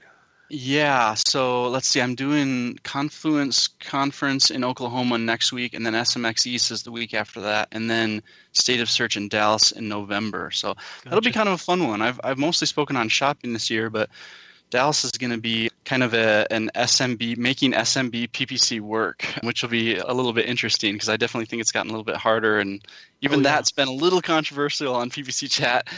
Yeah, 0.51 1.15
so 1.15 1.69
let's 1.69 1.87
see. 1.87 2.01
I'm 2.01 2.15
doing 2.15 2.79
Confluence 2.83 3.69
conference 3.81 4.51
in 4.51 4.65
Oklahoma 4.65 5.19
next 5.19 5.53
week, 5.53 5.75
and 5.75 5.85
then 5.85 5.93
SMX 5.93 6.47
East 6.47 6.71
is 6.71 6.83
the 6.85 6.91
week 6.91 7.13
after 7.13 7.43
that, 7.43 7.69
and 7.73 7.91
then 7.91 8.23
State 8.53 8.81
of 8.81 8.89
Search 8.89 9.17
in 9.17 9.29
Dallas 9.29 9.73
in 9.73 9.89
November. 9.89 10.51
So 10.51 10.69
gotcha. 10.69 10.81
that'll 11.05 11.21
be 11.21 11.33
kind 11.33 11.49
of 11.49 11.55
a 11.55 11.59
fun 11.59 11.87
one. 11.87 12.01
I've 12.01 12.19
I've 12.25 12.39
mostly 12.39 12.67
spoken 12.67 12.97
on 12.97 13.11
shopping 13.11 13.53
this 13.53 13.69
year, 13.69 13.91
but 13.91 14.09
Dallas 14.71 15.05
is 15.05 15.13
going 15.13 15.31
to 15.31 15.39
be 15.39 15.71
kind 15.85 16.03
of 16.03 16.15
a, 16.15 16.47
an 16.51 16.71
SMB, 16.75 17.39
making 17.39 17.73
SMB 17.73 18.31
PPC 18.31 18.81
work, 18.81 19.23
which 19.43 19.63
will 19.63 19.71
be 19.71 19.97
a 19.97 20.13
little 20.13 20.33
bit 20.33 20.47
interesting 20.47 20.95
because 20.95 21.09
I 21.09 21.17
definitely 21.17 21.47
think 21.47 21.61
it's 21.61 21.73
gotten 21.73 21.91
a 21.91 21.93
little 21.93 22.05
bit 22.05 22.17
harder. 22.17 22.59
And 22.59 22.83
even 23.23 23.41
oh, 23.41 23.43
yeah. 23.43 23.55
that's 23.55 23.73
been 23.73 23.89
a 23.89 23.93
little 23.93 24.21
controversial 24.21 24.95
on 24.95 25.11
PPC 25.11 25.51
chat 25.51 25.89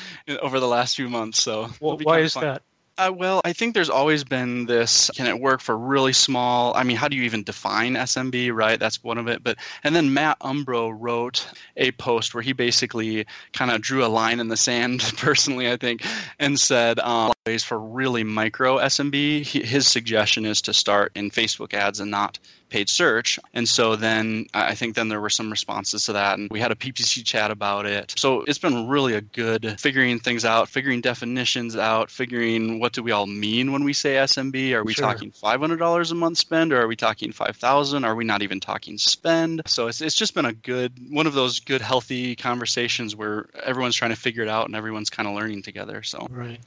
over 0.42 0.60
the 0.60 0.68
last 0.68 0.96
few 0.96 1.08
months. 1.08 1.42
So 1.42 1.70
well, 1.80 1.98
why 1.98 2.20
is 2.20 2.34
fun. 2.34 2.44
that? 2.44 2.62
Uh, 3.00 3.10
well, 3.10 3.40
I 3.46 3.54
think 3.54 3.72
there's 3.72 3.88
always 3.88 4.24
been 4.24 4.66
this 4.66 5.10
can 5.14 5.26
it 5.26 5.40
work 5.40 5.62
for 5.62 5.74
really 5.74 6.12
small? 6.12 6.74
I 6.76 6.82
mean, 6.82 6.98
how 6.98 7.08
do 7.08 7.16
you 7.16 7.22
even 7.22 7.42
define 7.42 7.94
SMB, 7.94 8.52
right? 8.54 8.78
That's 8.78 9.02
one 9.02 9.16
of 9.16 9.26
it. 9.26 9.42
But 9.42 9.56
and 9.82 9.96
then 9.96 10.12
Matt 10.12 10.38
Umbro 10.40 10.94
wrote 10.94 11.46
a 11.78 11.92
post 11.92 12.34
where 12.34 12.42
he 12.42 12.52
basically 12.52 13.24
kind 13.54 13.70
of 13.70 13.80
drew 13.80 14.04
a 14.04 14.08
line 14.08 14.38
in 14.38 14.48
the 14.48 14.56
sand, 14.56 15.00
personally, 15.16 15.70
I 15.72 15.78
think, 15.78 16.04
and 16.38 16.60
said, 16.60 16.98
um, 16.98 17.32
ways 17.46 17.64
for 17.64 17.78
really 17.78 18.22
micro 18.22 18.76
SMB, 18.76 19.46
his 19.46 19.86
suggestion 19.86 20.44
is 20.44 20.60
to 20.62 20.74
start 20.74 21.12
in 21.14 21.30
Facebook 21.30 21.72
ads 21.72 21.98
and 21.98 22.10
not 22.10 22.38
paid 22.68 22.88
search. 22.88 23.38
And 23.54 23.66
so 23.66 23.96
then 23.96 24.46
I 24.52 24.74
think 24.74 24.94
then 24.94 25.08
there 25.08 25.22
were 25.22 25.30
some 25.30 25.50
responses 25.50 26.04
to 26.04 26.12
that, 26.12 26.38
and 26.38 26.50
we 26.50 26.60
had 26.60 26.70
a 26.70 26.74
PPC 26.74 27.24
chat 27.24 27.50
about 27.50 27.86
it. 27.86 28.12
So 28.16 28.42
it's 28.42 28.58
been 28.58 28.88
really 28.88 29.14
a 29.14 29.22
good 29.22 29.80
figuring 29.80 30.18
things 30.18 30.44
out, 30.44 30.68
figuring 30.68 31.00
definitions 31.00 31.76
out, 31.76 32.10
figuring 32.10 32.78
what 32.78 32.92
do 32.92 33.02
we 33.02 33.10
all 33.10 33.26
mean 33.26 33.72
when 33.72 33.84
we 33.84 33.94
say 33.94 34.16
SMB? 34.16 34.72
Are 34.74 34.84
we 34.84 34.92
sure. 34.92 35.06
talking 35.06 35.32
$500 35.32 36.10
a 36.10 36.14
month 36.14 36.36
spend, 36.36 36.74
or 36.74 36.82
are 36.82 36.86
we 36.86 36.94
talking 36.94 37.32
5,000? 37.32 38.04
Are 38.04 38.14
we 38.14 38.24
not 38.24 38.42
even 38.42 38.60
talking 38.60 38.98
spend? 38.98 39.62
So 39.66 39.88
it's 39.88 40.02
it's 40.02 40.14
just 40.14 40.34
been 40.34 40.44
a 40.44 40.52
good 40.52 40.92
one 41.10 41.26
of 41.26 41.32
those 41.32 41.60
good 41.60 41.80
healthy 41.80 42.36
conversations 42.36 43.16
where 43.16 43.46
everyone's 43.64 43.96
trying 43.96 44.10
to 44.10 44.16
figure 44.16 44.42
it 44.42 44.48
out 44.48 44.66
and 44.66 44.76
everyone's 44.76 45.10
kind 45.10 45.26
of 45.26 45.34
learning 45.34 45.62
together. 45.62 46.02
So 46.02 46.28
right. 46.30 46.60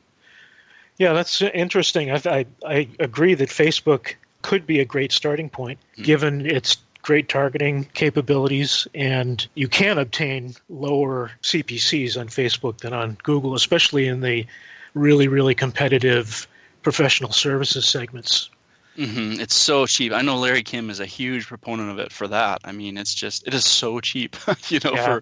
Yeah, 0.97 1.13
that's 1.13 1.41
interesting. 1.41 2.12
I, 2.12 2.21
I, 2.25 2.45
I 2.65 2.88
agree 2.99 3.34
that 3.36 3.49
Facebook 3.49 4.15
could 4.41 4.67
be 4.67 4.79
a 4.79 4.86
great 4.86 5.12
starting 5.12 5.49
point 5.49 5.79
mm-hmm. 5.93 6.03
given 6.03 6.45
its 6.45 6.77
great 7.01 7.29
targeting 7.29 7.86
capabilities, 7.93 8.88
and 8.95 9.45
you 9.56 9.67
can 9.67 9.97
obtain 9.97 10.56
lower 10.69 11.32
CPCs 11.41 12.19
on 12.19 12.27
Facebook 12.27 12.79
than 12.79 12.93
on 12.93 13.17
Google, 13.23 13.56
especially 13.56 14.08
in 14.08 14.21
the 14.21 14.45
really, 14.93 15.27
really 15.27 15.56
competitive 15.56 16.47
professional 16.82 17.32
services 17.32 17.88
segments. 17.88 18.49
Mm-hmm. 18.97 19.41
It's 19.41 19.56
so 19.56 19.86
cheap. 19.88 20.13
I 20.13 20.21
know 20.21 20.38
Larry 20.38 20.62
Kim 20.62 20.89
is 20.89 20.99
a 20.99 21.06
huge 21.06 21.47
proponent 21.47 21.89
of 21.89 21.97
it 21.97 22.12
for 22.12 22.27
that. 22.27 22.62
I 22.63 22.71
mean, 22.71 22.97
it's 22.97 23.13
just 23.13 23.47
it 23.47 23.53
is 23.53 23.65
so 23.65 23.99
cheap, 23.99 24.36
you 24.67 24.79
know, 24.84 24.93
yeah. 24.93 25.06
for 25.06 25.21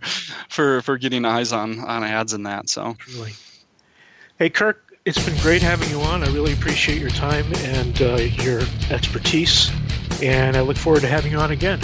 for 0.49 0.81
for 0.81 0.97
getting 0.97 1.23
eyes 1.23 1.53
on 1.53 1.79
on 1.79 2.03
ads 2.03 2.33
and 2.33 2.45
that. 2.45 2.69
So, 2.69 2.97
really. 3.15 3.31
Hey, 4.37 4.49
Kirk, 4.49 4.90
it's 5.05 5.23
been 5.25 5.37
great 5.41 5.61
having 5.61 5.89
you 5.89 5.99
on. 6.01 6.23
I 6.23 6.27
really 6.27 6.53
appreciate 6.53 6.99
your 6.99 7.09
time 7.09 7.45
and 7.57 8.01
uh, 8.01 8.15
your 8.15 8.61
expertise, 8.91 9.71
and 10.21 10.55
I 10.55 10.61
look 10.61 10.77
forward 10.77 11.01
to 11.01 11.07
having 11.07 11.31
you 11.31 11.39
on 11.39 11.51
again. 11.51 11.79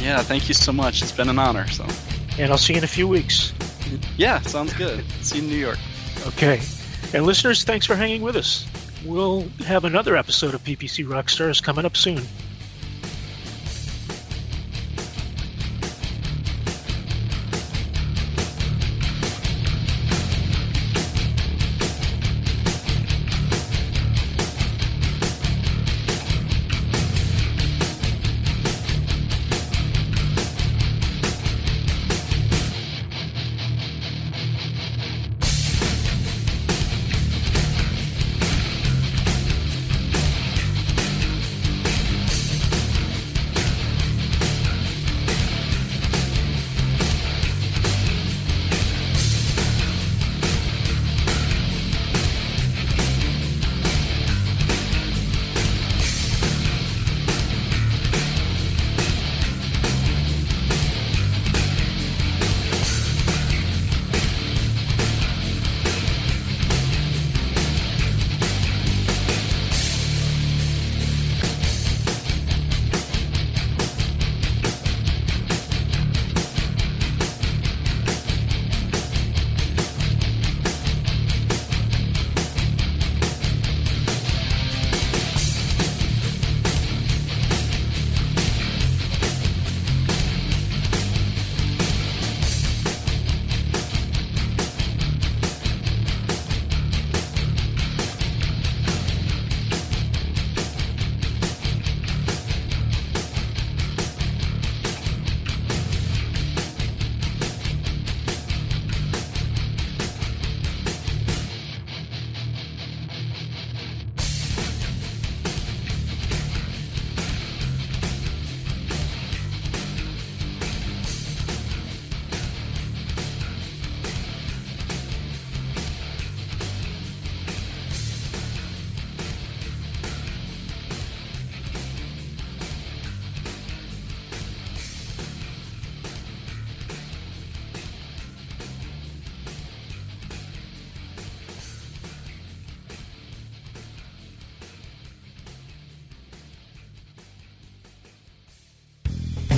Yeah, 0.00 0.22
thank 0.22 0.48
you 0.48 0.54
so 0.54 0.72
much. 0.72 1.02
It's 1.02 1.12
been 1.12 1.28
an 1.28 1.38
honor. 1.38 1.68
So, 1.68 1.86
and 2.38 2.50
I'll 2.50 2.58
see 2.58 2.72
you 2.72 2.78
in 2.78 2.84
a 2.84 2.88
few 2.88 3.06
weeks. 3.06 3.52
Yeah, 4.16 4.40
sounds 4.40 4.72
good. 4.74 5.04
see 5.22 5.38
you 5.38 5.44
in 5.44 5.50
New 5.50 5.56
York. 5.56 5.78
Okay, 6.26 6.60
and 7.14 7.24
listeners, 7.24 7.64
thanks 7.64 7.86
for 7.86 7.94
hanging 7.94 8.22
with 8.22 8.36
us. 8.36 8.66
We'll 9.04 9.48
have 9.66 9.84
another 9.84 10.16
episode 10.16 10.54
of 10.54 10.62
PPC 10.64 11.06
Rockstars 11.06 11.62
coming 11.62 11.84
up 11.84 11.96
soon. 11.96 12.22